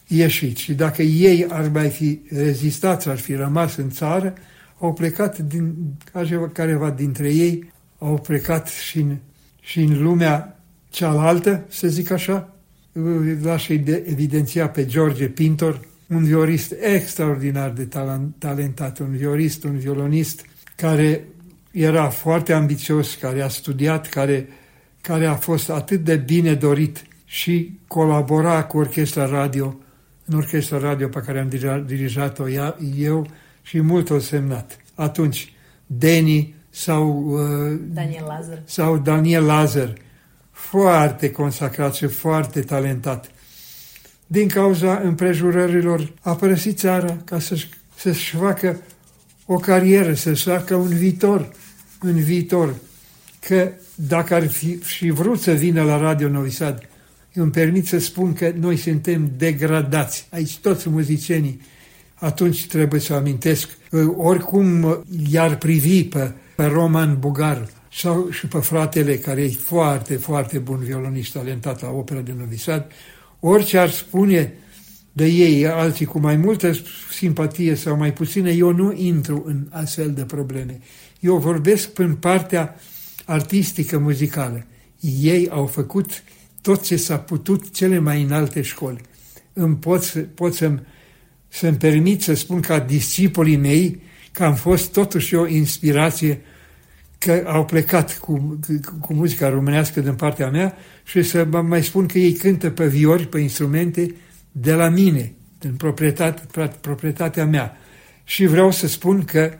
ieșit 0.08 0.58
și 0.58 0.74
dacă 0.74 1.02
ei 1.02 1.46
ar 1.50 1.70
mai 1.70 1.90
fi 1.90 2.20
rezistat, 2.30 3.06
ar 3.06 3.18
fi 3.18 3.34
rămas 3.34 3.76
în 3.76 3.90
țară, 3.90 4.34
au 4.80 4.94
plecat 4.94 5.38
din, 5.38 5.76
careva 6.54 6.90
dintre 6.90 7.34
ei, 7.34 7.72
au 7.98 8.18
plecat 8.18 8.68
și 8.68 9.00
în, 9.00 9.18
și 9.60 9.80
în 9.80 10.04
lumea 10.04 10.60
cealaltă, 10.90 11.66
să 11.70 11.88
zic 11.88 12.12
așa, 12.12 12.56
l-aș 13.42 13.68
evidenția 13.68 14.70
pe 14.70 14.86
George 14.86 15.28
Pintor, 15.28 15.88
un 16.08 16.24
violist 16.24 16.76
extraordinar 16.82 17.70
de 17.70 17.88
talentat, 18.38 19.00
un 19.00 19.12
violist, 19.12 19.64
un 19.64 19.78
violonist 19.78 20.46
care 20.76 21.24
era 21.72 22.10
foarte 22.10 22.54
ambițios, 22.54 23.16
care 23.16 23.42
a 23.42 23.48
studiat, 23.48 24.10
care, 24.10 24.48
care 25.02 25.26
a 25.26 25.36
fost 25.36 25.70
atât 25.70 26.04
de 26.04 26.16
bine 26.16 26.54
dorit 26.54 27.04
și 27.26 27.80
colabora 27.88 28.64
cu 28.64 28.78
orchestra 28.78 29.26
radio, 29.26 29.80
în 30.26 30.38
orchestra 30.38 30.78
radio 30.78 31.08
pe 31.08 31.20
care 31.26 31.40
am 31.40 31.84
dirijat-o 31.86 32.50
eu 32.98 33.28
și 33.62 33.82
mult 33.82 34.10
o 34.10 34.20
semnat. 34.20 34.78
Atunci, 34.96 35.52
Deni 35.86 36.56
sau, 36.78 37.26
uh, 37.28 37.80
Daniel 37.94 38.24
Lazar. 38.28 38.62
sau 38.66 38.98
Daniel 38.98 39.46
Lazar, 39.46 39.94
foarte 40.52 41.32
consacrat 41.32 41.96
și 41.96 42.08
foarte 42.08 42.62
talentat. 42.62 43.32
Din 44.28 44.48
cauza 44.48 45.00
împrejurărilor 45.04 46.14
a 46.22 46.36
părăsit 46.36 46.78
țara 46.78 47.18
ca 47.24 47.40
să-și, 47.40 47.70
să-și 47.96 48.36
facă 48.36 48.80
o 49.46 49.56
carieră, 49.56 50.14
să-și 50.14 50.44
facă 50.44 50.76
un 50.76 50.88
viitor 50.88 51.52
în 52.00 52.16
viitor. 52.16 52.76
Că 53.40 53.72
dacă 53.96 54.34
ar 54.34 54.48
fi 54.48 54.80
și 54.84 55.10
vrut 55.10 55.42
să 55.42 55.52
vină 55.52 55.84
la 55.84 55.98
Radio 55.98 56.30
Novi 56.30 56.50
Sad, 56.50 56.90
îmi 57.34 57.52
permit 57.52 57.88
să 57.88 58.00
spun 58.00 58.34
că 58.34 58.54
noi 58.60 58.78
suntem 58.78 59.32
degradați. 59.38 60.28
Aici 60.32 60.58
toți 60.58 60.90
muzicienii, 60.90 61.62
atunci 62.14 62.68
trebuie 62.68 63.00
să 63.00 63.14
amintesc, 63.14 63.70
oricum 64.18 65.02
i-ar 65.30 65.58
privi 65.58 66.04
pe, 66.04 66.32
pe 66.58 66.66
Roman 66.66 67.20
Bugar, 67.20 67.70
sau 67.94 68.30
și 68.32 68.48
pe 68.48 68.60
fratele 68.60 69.18
care 69.18 69.42
e 69.42 69.50
foarte, 69.50 70.16
foarte 70.16 70.58
bun 70.58 70.78
violonist 70.78 71.32
talentat 71.32 71.82
la 71.82 71.90
opera 71.90 72.20
de 72.20 72.34
Novi 72.38 72.58
Sad, 72.58 72.92
orice 73.40 73.78
ar 73.78 73.90
spune 73.90 74.54
de 75.12 75.26
ei, 75.26 75.68
alții 75.68 76.06
cu 76.06 76.20
mai 76.20 76.36
multă 76.36 76.72
simpatie 77.12 77.76
sau 77.76 77.98
mai 77.98 78.14
puțină, 78.14 78.50
eu 78.50 78.72
nu 78.72 78.94
intru 78.94 79.44
în 79.46 79.68
astfel 79.70 80.12
de 80.12 80.24
probleme. 80.24 80.80
Eu 81.20 81.38
vorbesc 81.38 81.90
prin 81.90 82.16
partea 82.16 82.76
artistică, 83.26 83.98
muzicală. 83.98 84.66
Ei 85.22 85.50
au 85.50 85.66
făcut 85.66 86.24
tot 86.62 86.84
ce 86.84 86.96
s-a 86.96 87.18
putut 87.18 87.74
cele 87.74 88.00
mai 88.00 88.22
înalte 88.22 88.62
școli. 88.62 89.02
Îmi 89.54 89.76
pot, 89.76 90.28
pot 90.34 90.54
să-mi, 90.54 90.82
să-mi 91.48 91.78
permit 91.78 92.22
să 92.22 92.34
spun 92.34 92.60
ca 92.60 92.80
discipolii 92.80 93.58
mei 93.58 94.02
că 94.38 94.44
am 94.44 94.56
fost 94.56 94.92
totuși 94.92 95.36
o 95.36 95.48
inspirație 95.48 96.42
că 97.18 97.44
au 97.48 97.66
plecat 97.66 98.18
cu, 98.18 98.60
cu, 98.66 98.98
cu 99.02 99.14
muzica 99.14 99.50
românească 99.50 100.02
din 100.02 100.16
partea 100.16 100.50
mea 100.50 100.78
și 101.04 101.24
să 101.24 101.46
mai 101.46 101.84
spun 101.84 102.06
că 102.06 102.18
ei 102.18 102.34
cântă 102.34 102.70
pe 102.70 102.88
viori, 102.88 103.28
pe 103.28 103.40
instrumente 103.40 104.16
de 104.52 104.74
la 104.74 104.90
mine, 104.90 105.34
din 105.60 105.76
proprietate, 105.76 106.70
proprietatea 106.82 107.46
mea. 107.46 107.78
Și 108.24 108.46
vreau 108.46 108.72
să 108.72 108.88
spun 108.88 109.24
că 109.24 109.54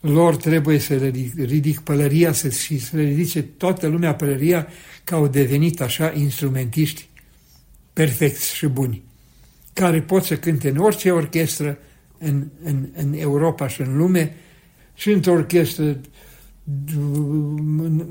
lor 0.00 0.36
trebuie 0.36 0.78
să 0.78 0.94
ridic, 0.94 1.34
ridic 1.38 1.80
pălăria 1.80 2.32
să, 2.32 2.48
și 2.48 2.78
să 2.78 2.96
ridice 2.96 3.42
toată 3.42 3.86
lumea 3.86 4.14
pălăria 4.14 4.66
că 5.04 5.14
au 5.14 5.26
devenit 5.28 5.80
așa 5.80 6.12
instrumentiști 6.14 7.08
perfecți 7.92 8.54
și 8.54 8.66
buni, 8.66 9.02
care 9.72 10.00
pot 10.00 10.24
să 10.24 10.36
cânte 10.36 10.68
în 10.68 10.76
orice 10.76 11.10
orchestră 11.10 11.78
în, 12.18 12.46
în, 12.62 12.88
în 12.96 13.12
Europa 13.16 13.68
și 13.68 13.80
în 13.80 13.96
lume 13.96 14.34
și 14.94 15.10
într-o 15.10 15.32
orchestră 15.32 16.00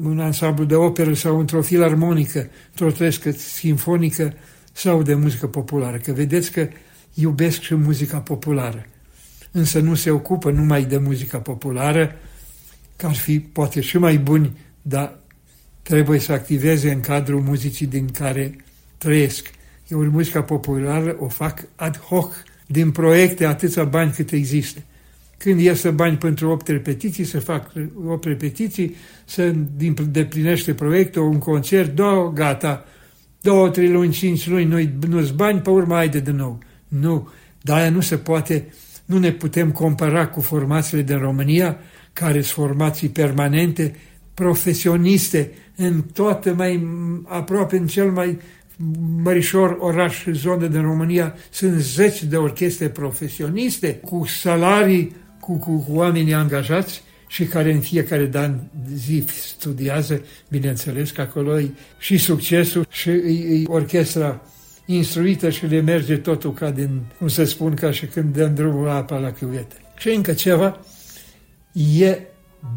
un 0.04 0.20
ansamblu 0.20 0.66
de 0.66 0.76
operă 0.76 1.14
sau 1.14 1.40
într-o 1.40 1.62
filarmonică, 1.62 2.50
într-o 2.70 2.92
trescă 2.92 3.32
sinfonică 3.32 4.34
sau 4.72 5.02
de 5.02 5.14
muzică 5.14 5.48
populară. 5.48 5.98
Că 5.98 6.12
vedeți 6.12 6.52
că 6.52 6.68
iubesc 7.14 7.62
și 7.62 7.76
muzica 7.76 8.18
populară. 8.18 8.86
Însă 9.52 9.80
nu 9.80 9.96
se 9.96 10.12
ocupă 10.12 10.52
numai 10.52 10.86
de 10.86 10.98
muzica 10.98 11.40
populară, 11.40 12.16
că 12.96 13.06
ar 13.06 13.16
fi 13.16 13.40
poate 13.40 13.82
și 13.82 13.98
mai 13.98 14.18
buni, 14.18 14.58
dar 14.82 15.20
trebuie 15.82 16.20
să 16.20 16.32
activeze 16.32 16.92
în 16.92 17.00
cadrul 17.00 17.42
muzicii 17.42 17.86
din 17.86 18.10
care 18.10 18.56
trăiesc. 18.98 19.52
Eu 19.88 20.04
muzica 20.04 20.42
populară 20.42 21.16
o 21.20 21.28
fac 21.28 21.64
ad 21.76 21.98
hoc, 21.98 22.34
din 22.66 22.92
proiecte 22.92 23.46
atâția 23.46 23.84
bani 23.84 24.12
cât 24.12 24.32
există. 24.32 24.80
Când 25.38 25.60
iasă 25.60 25.92
bani 25.92 26.18
pentru 26.18 26.50
8 26.50 26.68
repetiții, 26.68 27.24
să 27.24 27.40
fac 27.40 27.72
8 28.06 28.24
repetiții, 28.24 28.96
să 29.26 29.54
deplinește 30.12 30.74
proiectul, 30.74 31.24
un 31.24 31.38
concert, 31.38 31.96
două, 31.96 32.32
gata, 32.32 32.86
două, 33.42 33.70
trei 33.70 33.90
luni, 33.90 34.12
cinci 34.12 34.48
luni, 34.48 34.66
nu-i, 34.66 34.94
nu 35.08 35.30
bani, 35.36 35.60
pe 35.60 35.70
urmă 35.70 35.94
haide 35.94 36.20
de 36.20 36.32
nou. 36.32 36.60
Nu, 36.88 37.30
dar 37.62 37.80
aia 37.80 37.90
nu 37.90 38.02
se 38.02 38.18
poate, 38.18 38.74
nu 39.06 39.18
ne 39.18 39.32
putem 39.32 39.72
compara 39.72 40.28
cu 40.28 40.42
formațiile 40.42 41.04
din 41.04 41.18
România, 41.18 41.78
care 42.14 42.42
sunt 42.42 42.68
formații 42.68 43.10
permanente, 43.10 43.96
profesioniste, 44.34 45.52
în 45.76 46.02
toate 46.14 46.52
mai 46.52 46.88
aproape 47.24 47.78
în 47.78 47.88
cel 47.88 48.12
mai 48.12 48.38
mărișor 49.24 49.78
oraș 49.80 50.22
și 50.22 50.32
zonă 50.32 50.68
din 50.68 50.82
România 50.82 51.36
sunt 51.50 51.80
zeci 51.80 52.24
de 52.24 52.38
orchestre 52.38 52.90
profesioniste 52.90 53.96
cu 53.96 54.26
salarii 54.26 55.16
cu, 55.40 55.58
cu, 55.58 55.78
cu 55.78 55.96
oamenii 55.96 56.34
angajați 56.34 57.04
și 57.28 57.46
care 57.46 57.74
în 57.74 57.80
fiecare 57.80 58.26
dan 58.26 58.70
zi 58.94 59.24
studiază, 59.28 60.22
bineînțeles 60.50 61.12
că 61.12 61.22
acolo 61.22 61.60
e 61.60 61.70
și 62.00 62.18
succesul 62.18 62.86
și 62.90 63.10
e, 63.10 63.62
e 63.62 63.64
orchestra 63.68 64.42
instruită 64.86 65.50
și 65.50 65.66
le 65.66 65.82
merge 65.82 66.18
totul 66.18 66.54
ca 66.54 66.70
din, 66.70 67.02
cum 67.18 67.28
să 67.28 67.44
spun, 67.44 67.74
ca 67.74 67.92
și 67.92 68.06
când 68.06 68.36
dăm 68.36 68.54
drumul 68.54 68.90
apa 68.90 69.18
la 69.18 69.32
chiuvetă. 69.32 69.76
Și 69.98 70.10
încă 70.10 70.34
ceva, 70.34 70.80
e 71.98 72.20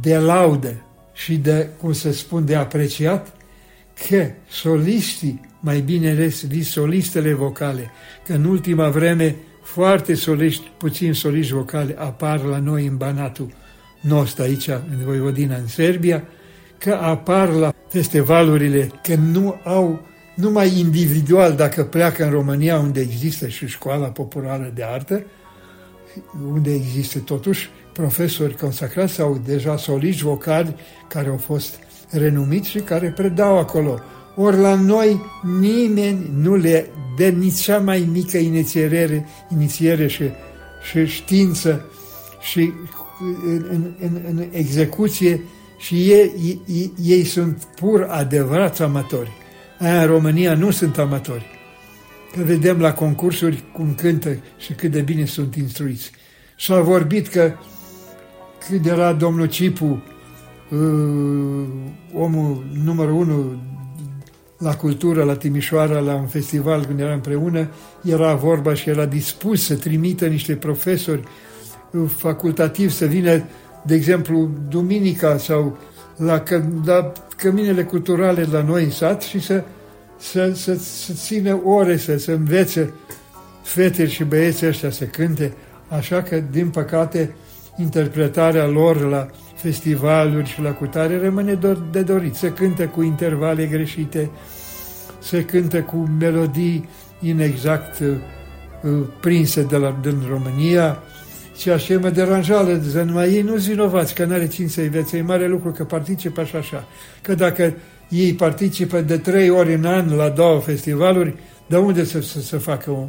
de 0.03 0.16
laudă 0.16 0.82
și 1.12 1.36
de, 1.36 1.68
cum 1.80 1.92
se 1.92 2.12
spun, 2.12 2.44
de 2.44 2.55
apreciat 2.55 3.36
că 4.09 4.30
soliștii, 4.49 5.40
mai 5.61 5.80
bine 5.80 6.28
zis 6.28 6.70
solistele 6.70 7.32
vocale, 7.32 7.90
că 8.26 8.32
în 8.32 8.44
ultima 8.44 8.88
vreme 8.88 9.36
foarte 9.62 10.14
soliști, 10.14 10.70
puțin 10.76 11.12
soliști 11.12 11.52
vocale 11.52 11.94
apar 11.98 12.42
la 12.42 12.59
noi 12.59 12.86
în 12.86 12.96
Banatul 12.96 13.48
nostru 14.00 14.42
aici, 14.42 14.68
în 14.68 15.04
Voivodina, 15.04 15.56
în 15.56 15.66
Serbia, 15.66 16.24
că 16.78 16.92
apar 16.92 17.48
la 17.48 17.74
festivalurile, 17.88 18.90
că 19.02 19.14
nu 19.14 19.61
au 19.64 20.06
numai 20.34 20.78
individual, 20.78 21.54
dacă 21.54 21.84
pleacă 21.84 22.24
în 22.24 22.30
România, 22.30 22.78
unde 22.78 23.00
există 23.00 23.48
și 23.48 23.66
școala 23.66 24.06
populară 24.06 24.72
de 24.74 24.84
artă, 24.84 25.24
unde 26.52 26.74
există 26.74 27.18
totuși 27.18 27.70
profesori 27.92 28.56
consacrați 28.56 29.12
sau 29.12 29.40
deja 29.46 29.76
soliști 29.76 30.22
vocali 30.22 30.74
care 31.09 31.28
au 31.28 31.36
fost 31.36 31.78
renumiți 32.11 32.68
și 32.68 32.78
care 32.78 33.11
predau 33.11 33.59
acolo. 33.59 33.98
Ori 34.41 34.57
la 34.57 34.74
noi 34.74 35.20
nimeni 35.61 36.30
nu 36.41 36.55
le 36.55 36.91
dă 37.16 37.28
nici 37.28 37.61
cea 37.61 37.78
mai 37.78 38.09
mică 38.12 38.36
inițiere, 38.36 39.26
inițiere 39.53 40.07
și, 40.07 40.24
și 40.91 41.07
știință 41.07 41.84
și 42.41 42.72
în, 43.47 43.64
în, 43.70 43.93
în, 44.01 44.20
în 44.28 44.45
execuție 44.51 45.41
și 45.78 45.95
ei, 45.95 46.61
ei, 46.66 46.93
ei 47.03 47.24
sunt 47.24 47.62
pur 47.76 48.07
adevărați 48.11 48.82
amatori. 48.82 49.30
Aia 49.78 50.01
în 50.01 50.07
România 50.07 50.55
nu 50.55 50.70
sunt 50.70 50.99
amatori. 50.99 51.47
Că 52.32 52.43
vedem 52.43 52.80
la 52.80 52.93
concursuri 52.93 53.64
cum 53.72 53.95
cântă 53.95 54.36
și 54.59 54.72
cât 54.72 54.91
de 54.91 55.01
bine 55.01 55.24
sunt 55.24 55.55
instruiți. 55.55 56.11
S-a 56.59 56.80
vorbit 56.80 57.28
că 57.28 57.53
cât 58.68 58.86
era 58.86 59.12
domnul 59.12 59.47
Cipu, 59.47 60.03
uh, 60.70 60.78
omul 62.14 62.64
numărul 62.84 63.14
unu 63.14 63.61
la 64.59 64.76
cultură, 64.76 65.24
la 65.24 65.34
Timișoara, 65.34 65.98
la 65.98 66.14
un 66.14 66.26
festival 66.26 66.84
când 66.84 67.00
era 67.00 67.12
împreună, 67.12 67.68
era 68.04 68.34
vorba 68.34 68.74
și 68.74 68.88
era 68.88 69.06
dispus 69.06 69.64
să 69.64 69.74
trimită 69.74 70.26
niște 70.26 70.54
profesori 70.54 71.22
uh, 71.90 72.11
facultativi 72.16 72.92
să 72.92 73.04
vină, 73.04 73.42
de 73.82 73.94
exemplu, 73.94 74.50
duminica 74.68 75.36
sau 75.36 75.78
la, 76.16 76.42
la 76.84 77.12
căminele 77.36 77.84
culturale 77.84 78.46
la 78.50 78.62
noi 78.62 78.84
în 78.84 78.90
sat 78.90 79.22
și 79.22 79.40
să, 79.40 79.64
să, 80.18 80.52
să, 80.54 80.74
să 80.74 81.12
țină 81.12 81.61
ore, 81.64 81.96
să, 81.96 82.18
să 82.18 82.32
învețe 82.32 82.92
fete 83.62 84.06
și 84.06 84.24
băieții 84.24 84.66
ăștia 84.66 84.90
să 84.90 85.04
cânte. 85.04 85.52
Așa 85.88 86.22
că, 86.22 86.42
din 86.50 86.68
păcate, 86.68 87.34
interpretarea 87.76 88.66
lor 88.66 89.09
la 89.09 89.28
festivaluri 89.61 90.48
și 90.48 90.61
la 90.61 90.70
cutare 90.70 91.18
rămâne 91.18 91.59
de 91.90 92.02
dorit. 92.02 92.34
Se 92.34 92.52
cântă 92.52 92.86
cu 92.86 93.02
intervale 93.02 93.66
greșite, 93.66 94.30
se 95.18 95.44
cântă 95.44 95.82
cu 95.82 95.96
melodii 95.96 96.88
inexact 97.20 97.98
uh, 97.98 98.09
uh 98.82 99.06
prinse 99.20 99.62
de 99.62 99.76
la, 99.76 99.98
din 100.02 100.22
România, 100.28 101.02
ceea 101.56 101.76
ce 101.76 101.96
mă 101.96 102.11
deranjează, 102.11 102.74
de 102.74 103.02
numai 103.02 103.32
ei 103.32 103.42
nu-s 103.42 103.66
vinovați, 103.66 104.14
că 104.14 104.24
n-are 104.24 104.46
cine 104.46 104.68
să-i 104.68 104.88
vețe, 104.88 105.16
e 105.16 105.22
mare 105.22 105.48
lucru 105.48 105.70
că 105.72 105.84
participă 105.84 106.40
așa 106.40 106.59
așa. 106.59 106.84
Că 107.22 107.34
dacă 107.34 107.74
ei 108.09 108.34
participă 108.34 109.00
de 109.00 109.18
trei 109.18 109.50
ori 109.50 109.74
în 109.74 109.84
an 109.84 110.14
la 110.16 110.28
două 110.28 110.61
festivaluri, 110.61 111.34
de 111.66 111.76
unde 111.76 112.04
să, 112.04 112.20
să, 112.20 112.40
să 112.40 112.59
facă 112.59 112.90
o, 112.90 113.06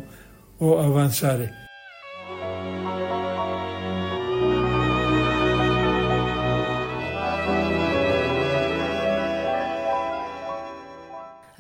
o 0.58 0.78
avansare? 0.78 1.69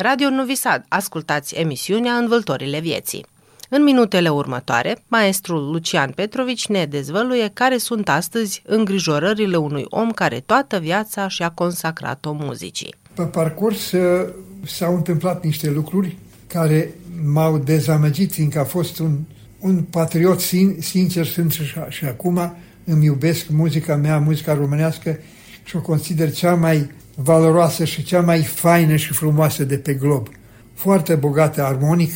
Radio 0.01 0.29
Novi 0.29 0.55
Sad, 0.55 0.85
ascultați 0.87 1.55
emisiunea 1.55 2.13
Învăltorile 2.13 2.79
vieții. 2.79 3.25
În 3.69 3.83
minutele 3.83 4.29
următoare, 4.29 4.97
maestrul 5.07 5.71
Lucian 5.71 6.11
Petrovici 6.15 6.67
ne 6.67 6.85
dezvăluie 6.85 7.49
care 7.53 7.77
sunt 7.77 8.09
astăzi 8.09 8.61
îngrijorările 8.65 9.57
unui 9.57 9.85
om 9.89 10.11
care 10.11 10.39
toată 10.45 10.77
viața 10.77 11.27
și-a 11.27 11.49
consacrat-o 11.49 12.31
muzicii. 12.31 12.95
Pe 13.13 13.23
parcurs 13.23 13.91
uh, 13.91 14.29
s-au 14.65 14.95
întâmplat 14.95 15.43
niște 15.43 15.69
lucruri 15.69 16.17
care 16.47 16.93
m-au 17.25 17.57
dezamăgit, 17.57 18.31
fiindcă 18.31 18.59
a 18.59 18.65
fost 18.65 18.99
un, 18.99 19.17
un 19.59 19.81
patriot 19.81 20.39
sin, 20.39 20.75
sincer, 20.79 21.25
sunt 21.25 21.51
și, 21.51 21.63
și 21.89 22.05
acum 22.05 22.55
îmi 22.83 23.05
iubesc 23.05 23.47
muzica 23.49 23.95
mea, 23.95 24.19
muzica 24.19 24.53
românească 24.53 25.19
și 25.63 25.75
o 25.75 25.81
consider 25.81 26.31
cea 26.31 26.55
mai 26.55 26.89
valoroasă 27.21 27.85
și 27.85 28.03
cea 28.03 28.21
mai 28.21 28.43
faină 28.43 28.95
și 28.95 29.13
frumoasă 29.13 29.63
de 29.63 29.77
pe 29.77 29.93
glob. 29.93 30.27
Foarte 30.73 31.15
bogată 31.15 31.63
armonic, 31.63 32.11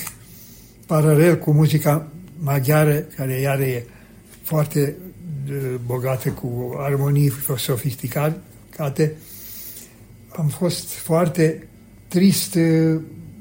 paralel 0.85 1.37
cu 1.37 1.51
muzica 1.51 2.07
maghiară, 2.39 2.95
care 3.15 3.33
iar 3.33 3.59
e 3.59 3.85
foarte 4.43 4.95
bogată 5.85 6.29
cu 6.29 6.75
armonii 6.77 7.31
sofisticate. 7.57 9.13
Am 10.35 10.47
fost 10.47 10.89
foarte 10.89 11.67
trist 12.07 12.57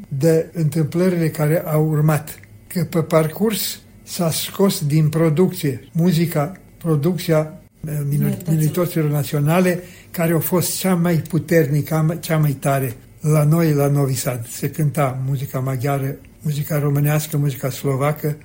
de 0.09 0.51
întâmplările 0.53 1.29
care 1.29 1.63
au 1.67 1.89
urmat. 1.89 2.41
Că 2.67 2.85
pe 2.85 3.03
parcurs 3.03 3.81
s-a 4.03 4.31
scos 4.31 4.85
din 4.87 5.09
producție 5.09 5.89
muzica, 5.93 6.53
producția 6.77 7.63
minorităților 8.09 9.11
naționale, 9.11 9.83
care 10.13 10.33
au 10.33 10.41
fost 10.41 10.79
cea 10.79 10.95
mai 10.95 11.15
puternică, 11.15 12.17
cea 12.21 12.39
mai 12.39 12.53
tare 12.53 12.97
la 13.21 13.45
noi, 13.45 13.73
la 13.73 13.89
Novi 13.89 14.15
Sad. 14.15 14.47
Se 14.47 14.71
cânta 14.71 15.23
muzica 15.27 15.59
maghiară, 15.59 16.17
muzica 16.41 16.79
românească, 16.79 17.37
muzica 17.37 17.71
slovacă, 17.71 18.37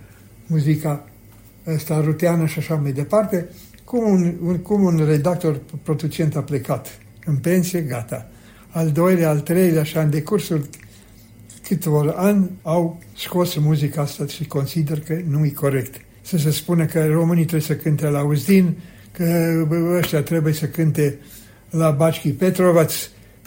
muzica 0.46 1.10
ăsta 1.68 2.02
ruteană 2.02 2.46
și 2.46 2.60
așa 2.60 2.76
mai 2.76 2.92
departe, 2.92 3.50
cum 3.84 4.12
un, 4.12 4.34
un, 4.44 4.58
cum 4.58 4.84
un 4.84 5.06
redactor 5.06 5.62
producent 5.84 6.36
a 6.36 6.42
plecat 6.42 7.00
în 7.26 7.36
pensie, 7.36 7.82
gata. 7.82 8.30
Al 8.70 8.92
doilea, 8.92 9.30
al 9.30 9.40
treilea, 9.40 9.82
așa, 9.82 10.02
în 10.02 10.10
decursul 10.10 10.70
câteva 11.68 12.14
ani 12.16 12.52
au 12.62 13.00
scos 13.16 13.56
muzica 13.56 14.02
asta 14.02 14.26
și 14.26 14.46
consider 14.46 15.00
că 15.00 15.20
nu 15.28 15.46
e 15.46 15.50
corect. 15.50 16.02
Să 16.22 16.38
se 16.38 16.52
spună 16.52 16.86
că 16.86 17.06
românii 17.06 17.46
trebuie 17.46 17.68
să 17.68 17.76
cânte 17.76 18.08
la 18.08 18.24
Uzdin, 18.24 18.78
că 19.12 19.54
ăștia 19.98 20.22
trebuie 20.22 20.54
să 20.54 20.66
cânte 20.66 21.18
la 21.70 21.92
Bački 21.92 22.30
Petrovac, 22.30 22.90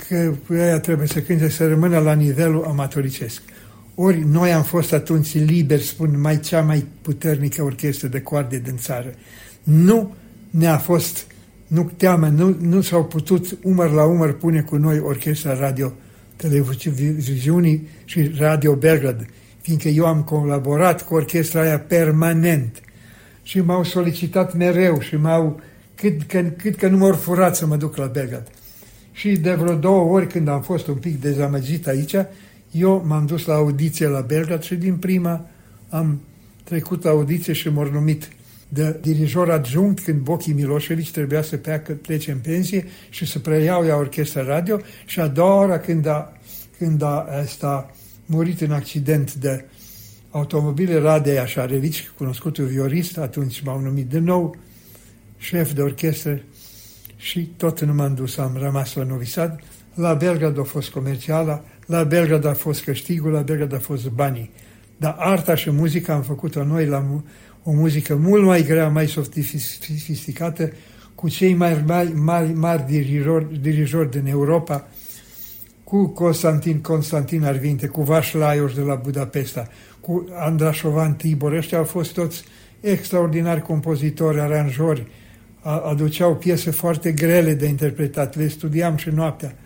că 0.08 0.34
ăia 0.50 0.80
trebuie 0.80 1.06
să 1.06 1.20
cânte 1.20 1.48
să 1.48 1.68
rămână 1.68 1.98
la 1.98 2.12
nivelul 2.12 2.64
amatoricesc. 2.64 3.42
Ori 3.94 4.24
noi 4.24 4.52
am 4.52 4.62
fost 4.62 4.92
atunci 4.92 5.34
liberi, 5.34 5.82
spun, 5.82 6.20
mai 6.20 6.40
cea 6.40 6.60
mai 6.60 6.86
puternică 7.02 7.62
orchestră 7.62 8.08
de 8.08 8.20
coarde 8.20 8.58
din 8.58 8.76
țară. 8.76 9.14
Nu 9.62 10.14
ne-a 10.50 10.76
fost, 10.76 11.26
nu 11.66 11.90
teamă, 11.96 12.26
nu, 12.26 12.56
nu 12.60 12.80
s-au 12.80 13.04
putut 13.04 13.58
umăr 13.62 13.90
la 13.90 14.04
umăr 14.04 14.32
pune 14.32 14.60
cu 14.60 14.76
noi 14.76 14.98
orchestra 14.98 15.54
radio 15.54 15.92
televiziunii 16.36 17.88
și 18.04 18.30
Radio 18.38 18.74
Belgrad, 18.74 19.26
fiindcă 19.60 19.88
eu 19.88 20.06
am 20.06 20.22
colaborat 20.22 21.04
cu 21.04 21.14
orchestra 21.14 21.60
aia 21.60 21.78
permanent 21.78 22.80
și 23.42 23.60
m-au 23.60 23.84
solicitat 23.84 24.56
mereu 24.56 25.00
și 25.00 25.16
m-au, 25.16 25.60
cât, 26.00 26.22
că, 26.22 26.42
cât 26.42 26.76
că 26.76 26.88
nu 26.88 26.96
m-au 26.96 27.12
furat 27.12 27.56
să 27.56 27.66
mă 27.66 27.76
duc 27.76 27.96
la 27.96 28.06
Belgrad. 28.06 28.48
Și 29.12 29.30
de 29.30 29.52
vreo 29.52 29.74
două 29.74 30.12
ori 30.12 30.26
când 30.26 30.48
am 30.48 30.62
fost 30.62 30.86
un 30.86 30.94
pic 30.94 31.20
dezamăgit 31.20 31.86
aici, 31.86 32.14
eu 32.70 33.04
m-am 33.06 33.26
dus 33.26 33.44
la 33.44 33.54
audiție 33.54 34.06
la 34.06 34.20
Belgrad 34.20 34.62
și 34.62 34.74
din 34.74 34.96
prima 34.96 35.46
am 35.88 36.20
trecut 36.64 37.04
la 37.04 37.10
audiție 37.10 37.52
și 37.52 37.68
m-au 37.68 37.90
numit 37.90 38.28
de 38.68 38.98
dirijor 39.00 39.50
adjunct 39.50 40.00
când 40.00 40.20
Bochi 40.20 40.52
Milosevic 40.52 41.10
trebuia 41.10 41.42
să 41.42 41.56
pleacă, 41.56 41.92
plece 41.92 42.30
în 42.30 42.38
pensie 42.38 42.86
și 43.08 43.26
să 43.26 43.38
preiau 43.38 43.84
ea 43.84 43.96
orchestra 43.96 44.42
radio 44.42 44.78
și 45.06 45.20
a 45.20 45.26
doua 45.26 45.56
oară 45.56 45.78
când 45.78 46.06
a, 46.06 46.32
când 46.78 47.02
a 47.02 47.26
asta, 47.42 47.90
murit 48.26 48.60
în 48.60 48.70
accident 48.70 49.34
de 49.34 49.64
automobile 50.30 50.98
Radei 50.98 51.38
Așarevici, 51.38 52.10
cunoscutul 52.16 52.64
viorist, 52.64 53.18
atunci 53.18 53.60
m-au 53.60 53.80
numit 53.80 54.08
din 54.08 54.24
nou 54.24 54.56
șef 55.40 55.72
de 55.72 55.82
orchestră 55.82 56.40
și 57.16 57.50
tot 57.56 57.80
nu 57.80 57.94
m-am 57.94 58.14
dus, 58.14 58.38
am 58.38 58.56
rămas 58.60 58.94
la 58.94 59.02
Novi 59.02 59.26
Sad. 59.26 59.60
La 59.94 60.14
Belgrad 60.14 60.58
a 60.58 60.62
fost 60.62 60.90
comerciala, 60.90 61.64
la 61.86 62.04
Belgrad 62.04 62.44
a 62.44 62.52
fost 62.52 62.84
câștigul, 62.84 63.30
la 63.30 63.40
Belgrad 63.40 63.74
a 63.74 63.78
fost 63.78 64.08
banii. 64.08 64.50
Dar 64.96 65.14
arta 65.18 65.54
și 65.54 65.70
muzica 65.70 66.14
am 66.14 66.22
făcut-o 66.22 66.64
noi 66.64 66.86
la 66.86 67.22
o 67.62 67.72
muzică 67.72 68.14
mult 68.16 68.44
mai 68.44 68.62
grea, 68.62 68.88
mai 68.88 69.06
sofisticată, 69.08 70.72
cu 71.14 71.28
cei 71.28 71.54
mai 71.54 71.82
mari, 71.86 72.12
mari, 72.12 72.52
mari 72.52 72.84
dirijori, 72.86 73.60
dirijori 73.60 74.10
din 74.10 74.26
Europa, 74.26 74.88
cu 75.84 76.06
Constantin 76.06 76.80
Constantin 76.80 77.44
Arvinte, 77.44 77.86
cu 77.86 78.02
Vaș 78.02 78.32
Laios 78.32 78.74
de 78.74 78.80
la 78.80 78.94
Budapesta, 78.94 79.68
cu 80.00 80.28
Andrașovan 80.34 81.14
Tibor. 81.14 81.52
Ăștia 81.52 81.78
au 81.78 81.84
fost 81.84 82.12
toți 82.12 82.44
extraordinari 82.80 83.62
compozitori, 83.62 84.40
aranjori, 84.40 85.06
aduceau 85.62 86.36
piese 86.36 86.70
foarte 86.70 87.12
grele 87.12 87.54
de 87.54 87.66
interpretat, 87.66 88.36
le 88.36 88.48
studiam 88.48 88.96
și 88.96 89.08
noaptea. 89.08 89.56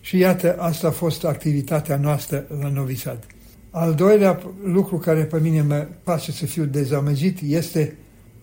Și 0.00 0.18
iată, 0.18 0.56
asta 0.58 0.86
a 0.86 0.90
fost 0.90 1.24
activitatea 1.24 1.96
noastră 1.96 2.46
la 2.60 2.68
Novisad. 2.68 3.26
Al 3.70 3.94
doilea 3.94 4.42
lucru 4.64 4.98
care 4.98 5.22
pe 5.22 5.38
mine 5.40 5.62
mă 5.62 5.86
face 6.02 6.32
să 6.32 6.46
fiu 6.46 6.64
dezamăgit 6.64 7.38
este 7.40 7.96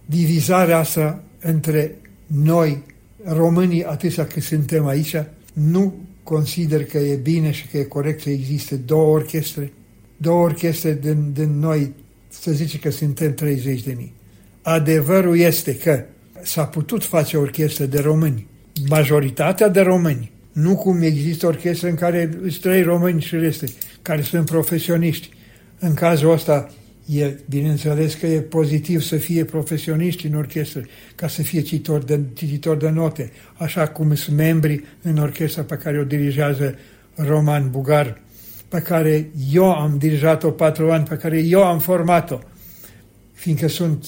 divizarea 0.05 0.77
asta 0.77 1.23
între 1.39 1.95
noi, 2.27 2.83
românii, 3.23 3.85
atâția 3.85 4.25
cât 4.25 4.43
suntem 4.43 4.85
aici, 4.85 5.15
nu 5.53 5.93
consider 6.23 6.85
că 6.85 6.97
e 6.97 7.15
bine 7.15 7.51
și 7.51 7.67
că 7.67 7.77
e 7.77 7.83
corect 7.83 8.21
să 8.21 8.29
existe 8.29 8.75
două 8.75 9.13
orchestre, 9.13 9.71
două 10.17 10.43
orchestre 10.43 10.93
din, 11.01 11.31
din 11.33 11.59
noi, 11.59 11.93
să 12.27 12.51
zice 12.51 12.79
că 12.79 12.89
suntem 12.89 13.33
30 13.33 13.83
de 13.83 13.93
mii. 13.97 14.13
Adevărul 14.61 15.37
este 15.37 15.77
că 15.77 16.03
s-a 16.45 16.65
putut 16.65 17.03
face 17.03 17.37
orchestră 17.37 17.85
de 17.85 17.99
români, 17.99 18.47
majoritatea 18.87 19.67
de 19.67 19.81
români, 19.81 20.31
nu 20.51 20.75
cum 20.75 21.01
există 21.01 21.47
orchestre 21.47 21.89
în 21.89 21.95
care 21.95 22.29
sunt 22.39 22.59
trei 22.59 22.81
români 22.81 23.21
și 23.21 23.35
reste, 23.35 23.65
care 24.01 24.21
sunt 24.21 24.45
profesioniști. 24.45 25.29
În 25.79 25.93
cazul 25.93 26.31
ăsta, 26.31 26.69
e, 27.05 27.35
bineînțeles 27.49 28.13
că 28.13 28.27
e 28.27 28.39
pozitiv 28.39 29.01
să 29.01 29.15
fie 29.15 29.43
profesioniști 29.43 30.25
în 30.25 30.35
orchestră, 30.35 30.81
ca 31.15 31.27
să 31.27 31.41
fie 31.41 31.61
cititor 31.61 32.03
de, 32.03 32.19
cititor 32.33 32.77
de 32.77 32.89
note, 32.89 33.31
așa 33.57 33.87
cum 33.87 34.15
sunt 34.15 34.35
membri 34.35 34.83
în 35.01 35.17
orchestra 35.17 35.63
pe 35.63 35.75
care 35.75 35.99
o 35.99 36.03
dirigează 36.03 36.75
Roman 37.15 37.69
Bugar, 37.69 38.21
pe 38.67 38.79
care 38.79 39.29
eu 39.51 39.73
am 39.73 39.97
dirijat-o 39.97 40.49
patru 40.49 40.91
ani, 40.91 41.05
pe 41.05 41.15
care 41.15 41.39
eu 41.39 41.63
am 41.63 41.79
format-o, 41.79 42.39
fiindcă 43.33 43.67
sunt 43.67 44.05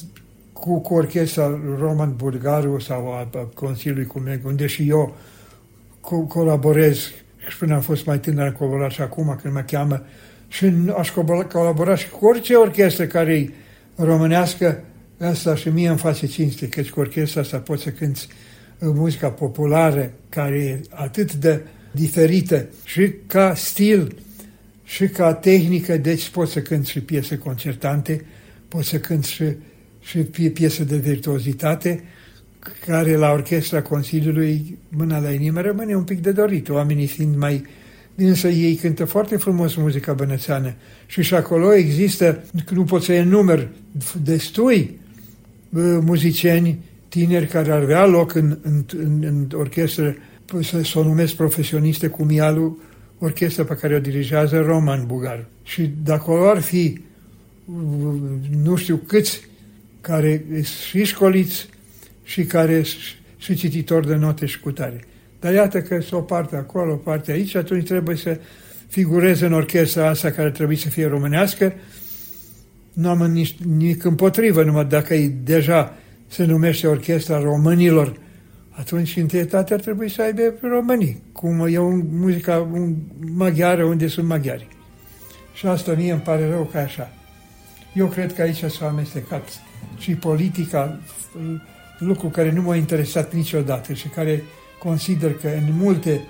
cu, 0.60 0.80
cu 0.80 0.94
orchestra 0.94 1.60
Roman 1.80 2.14
Bulgaru 2.16 2.80
sau 2.80 3.12
a, 3.12 3.30
a 3.34 3.50
Consiliului 3.54 4.06
Cumeg, 4.06 4.46
unde 4.46 4.68
și 4.68 4.90
eu 4.90 5.16
co 6.00 6.20
colaborez. 6.20 6.98
Și 7.50 7.58
până 7.58 7.74
am 7.74 7.82
fost 7.82 8.06
mai 8.06 8.20
tânăr 8.20 8.46
am 8.46 8.52
colaborat 8.52 8.92
și 8.92 9.02
acum 9.02 9.38
când 9.42 9.54
mă 9.54 9.62
cheamă. 9.62 10.06
Și 10.48 10.74
aș 10.98 11.12
colabora 11.52 11.96
și 11.96 12.10
cu 12.10 12.26
orice 12.26 12.56
orchestră 12.56 13.06
care 13.06 13.36
e 13.36 13.50
românească, 13.96 14.84
asta 15.20 15.56
și 15.56 15.70
mie 15.70 15.90
îmi 15.90 15.98
face 15.98 16.26
cinste, 16.26 16.68
căci 16.68 16.90
cu 16.90 17.00
orchestra 17.00 17.42
asta 17.42 17.58
poți 17.58 17.84
să 17.84 17.90
cânti 17.90 18.28
muzica 18.80 19.30
populară, 19.30 20.12
care 20.30 20.58
e 20.58 20.82
atât 20.90 21.34
de 21.34 21.62
diferită 21.92 22.66
și 22.86 23.14
ca 23.28 23.54
stil 23.56 24.16
și 24.84 25.08
ca 25.08 25.34
tehnică, 25.34 25.98
deci 25.98 26.30
poți 26.30 26.52
să 26.52 26.62
cânti 26.62 26.90
și 26.90 27.02
piese 27.02 27.38
concertante, 27.38 28.26
poți 28.68 28.88
să 28.88 29.00
cânti 29.00 29.32
și, 29.32 29.44
și 30.08 30.18
piese 30.54 30.84
de 30.84 30.98
virtuozitate, 30.98 32.04
care 32.86 33.16
la 33.16 33.32
orchestra 33.32 33.82
Consiliului, 33.82 34.78
mâna 34.90 35.20
la 35.20 35.32
inimă, 35.32 35.62
rămâne 35.62 35.96
un 35.96 36.04
pic 36.04 36.22
de 36.22 36.32
dorit, 36.32 36.70
oamenii 36.70 37.08
fiind 37.08 37.36
mai... 37.36 37.66
Însă 38.16 38.48
ei 38.48 38.76
cântă 38.76 39.06
foarte 39.06 39.38
frumos 39.38 39.76
muzica 39.76 40.14
bănățeană 40.14 40.74
și 41.06 41.22
și 41.22 41.34
acolo 41.34 41.74
există, 41.74 42.44
nu 42.70 42.84
pot 42.84 43.04
să 43.04 43.14
enumer, 43.14 43.68
destui 44.24 45.00
muzicieni 46.02 46.80
tineri 47.08 47.48
care 47.48 47.72
ar 47.72 47.82
avea 47.82 48.06
loc 48.06 48.34
în, 48.34 48.58
în, 48.62 48.84
în, 48.98 49.24
în 49.24 49.48
orchestră, 49.54 50.16
să, 50.62 50.84
să 50.84 51.00
o 51.00 51.04
numesc 51.04 51.34
profesioniste, 51.34 52.08
cum 52.08 52.30
e 52.32 52.42
alu, 52.42 52.78
orchestra 53.20 53.64
pe 53.64 53.76
care 53.76 53.96
o 53.96 54.00
dirigează 54.00 54.60
Roman 54.60 55.06
Bugar. 55.06 55.46
Și 55.64 55.92
dacă 56.04 56.32
ar 56.32 56.62
fi 56.62 57.00
nu 58.64 58.76
știu 58.76 58.96
câți 58.96 59.42
care 60.08 60.46
și 60.88 61.04
școliți 61.04 61.70
și 62.24 62.44
care 62.44 62.84
și 63.38 63.56
cititor 63.56 64.06
de 64.06 64.16
note 64.16 64.46
și 64.46 64.60
cutare. 64.60 65.04
Dar 65.40 65.54
iată 65.54 65.82
că 65.82 66.00
sunt 66.00 66.22
o 66.22 66.24
parte 66.24 66.56
acolo, 66.56 66.94
o 66.94 66.96
parte 66.96 67.32
aici, 67.32 67.56
atunci 67.56 67.88
trebuie 67.88 68.16
să 68.16 68.40
figureze 68.88 69.46
în 69.46 69.54
orchestra 69.54 70.08
asta 70.08 70.32
care 70.32 70.52
trebuie 70.52 70.78
să 70.78 70.90
fie 70.90 71.08
românească. 71.08 71.74
Nu 72.94 73.10
am 73.10 73.32
nici, 73.32 73.56
nimic 73.66 74.04
împotrivă, 74.04 74.64
numai 74.64 74.86
dacă 74.86 75.14
e 75.14 75.28
deja 75.28 75.98
se 76.28 76.46
numește 76.46 76.88
Orchestra 76.88 77.40
Românilor, 77.40 78.20
atunci 78.70 79.16
întâietate 79.16 79.74
ar 79.74 79.80
trebui 79.80 80.10
să 80.10 80.22
aibă 80.22 80.54
românii, 80.62 81.22
cum 81.32 81.68
e 81.70 81.78
un, 81.78 82.04
muzica 82.12 82.68
un 82.72 82.96
maghiară 83.36 83.84
unde 83.84 84.08
sunt 84.08 84.28
maghiari. 84.28 84.68
Și 85.54 85.66
asta 85.66 85.94
mie 85.94 86.12
îmi 86.12 86.22
pare 86.22 86.50
rău 86.50 86.70
că 86.72 86.78
așa. 86.78 87.14
Eu 87.94 88.08
cred 88.08 88.34
că 88.34 88.42
aici 88.42 88.64
s-a 88.64 88.88
amestecat 88.88 89.44
și 89.98 90.16
politica, 90.16 91.00
lucru 91.98 92.28
care 92.28 92.52
nu 92.52 92.62
m-a 92.62 92.76
interesat 92.76 93.34
niciodată 93.34 93.94
și 93.94 94.08
care 94.08 94.44
consider 94.80 95.34
că 95.34 95.48
în 95.48 95.74
multe 95.78 96.22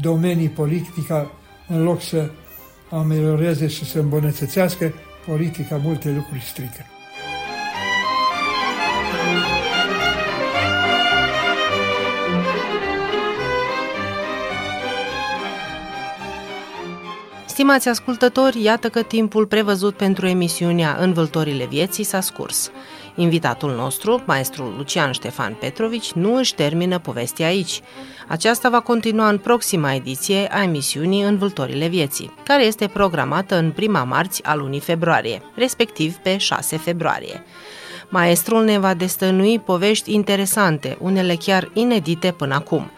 domenii 0.00 0.48
politica, 0.48 1.30
în 1.68 1.82
loc 1.82 2.02
să 2.02 2.30
amelioreze 2.90 3.66
și 3.66 3.84
să 3.84 3.98
îmbunătățească, 3.98 4.92
politica 5.26 5.76
multe 5.76 6.10
lucruri 6.10 6.42
strică. 6.42 6.86
Stimați 17.54 17.88
ascultători, 17.88 18.62
iată 18.62 18.88
că 18.88 19.02
timpul 19.02 19.46
prevăzut 19.46 19.96
pentru 19.96 20.26
emisiunea 20.26 20.96
Învăltorile 21.00 21.64
vieții 21.64 22.04
s-a 22.04 22.20
scurs. 22.20 22.70
Invitatul 23.14 23.74
nostru, 23.74 24.22
maestrul 24.26 24.74
Lucian 24.76 25.12
Ștefan 25.12 25.56
Petrovici, 25.60 26.12
nu 26.12 26.36
își 26.36 26.54
termină 26.54 26.98
povestea 26.98 27.46
aici. 27.46 27.80
Aceasta 28.28 28.68
va 28.68 28.80
continua 28.80 29.28
în 29.28 29.38
proxima 29.38 29.92
ediție 29.92 30.48
a 30.52 30.62
emisiunii 30.62 31.22
Învăltorile 31.22 31.86
vieții, 31.86 32.34
care 32.44 32.64
este 32.64 32.86
programată 32.86 33.56
în 33.56 33.70
prima 33.70 34.04
marți 34.04 34.44
a 34.44 34.54
lunii 34.54 34.80
februarie, 34.80 35.42
respectiv 35.54 36.14
pe 36.14 36.36
6 36.36 36.76
februarie. 36.76 37.42
Maestrul 38.08 38.64
ne 38.64 38.78
va 38.78 38.94
destănui 38.94 39.58
povești 39.58 40.14
interesante, 40.14 40.96
unele 41.00 41.34
chiar 41.34 41.70
inedite 41.72 42.30
până 42.30 42.54
acum. 42.54 42.90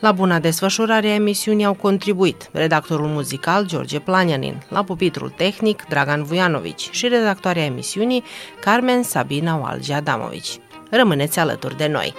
La 0.00 0.12
buna 0.12 0.38
desfășurare 0.38 1.08
a 1.08 1.14
emisiunii 1.14 1.64
au 1.64 1.74
contribuit 1.74 2.48
redactorul 2.52 3.06
muzical 3.06 3.66
George 3.66 4.00
Planianin, 4.00 4.62
la 4.68 4.84
pupitrul 4.84 5.32
tehnic 5.36 5.84
Dragan 5.88 6.22
Vujanovici 6.24 6.88
și 6.90 7.08
redactoarea 7.08 7.64
emisiunii 7.64 8.24
Carmen 8.60 9.02
Sabina 9.02 9.54
Walgi 9.54 9.92
Adamovici. 9.92 10.58
Rămâneți 10.90 11.38
alături 11.38 11.76
de 11.76 11.86
noi! 11.86 12.14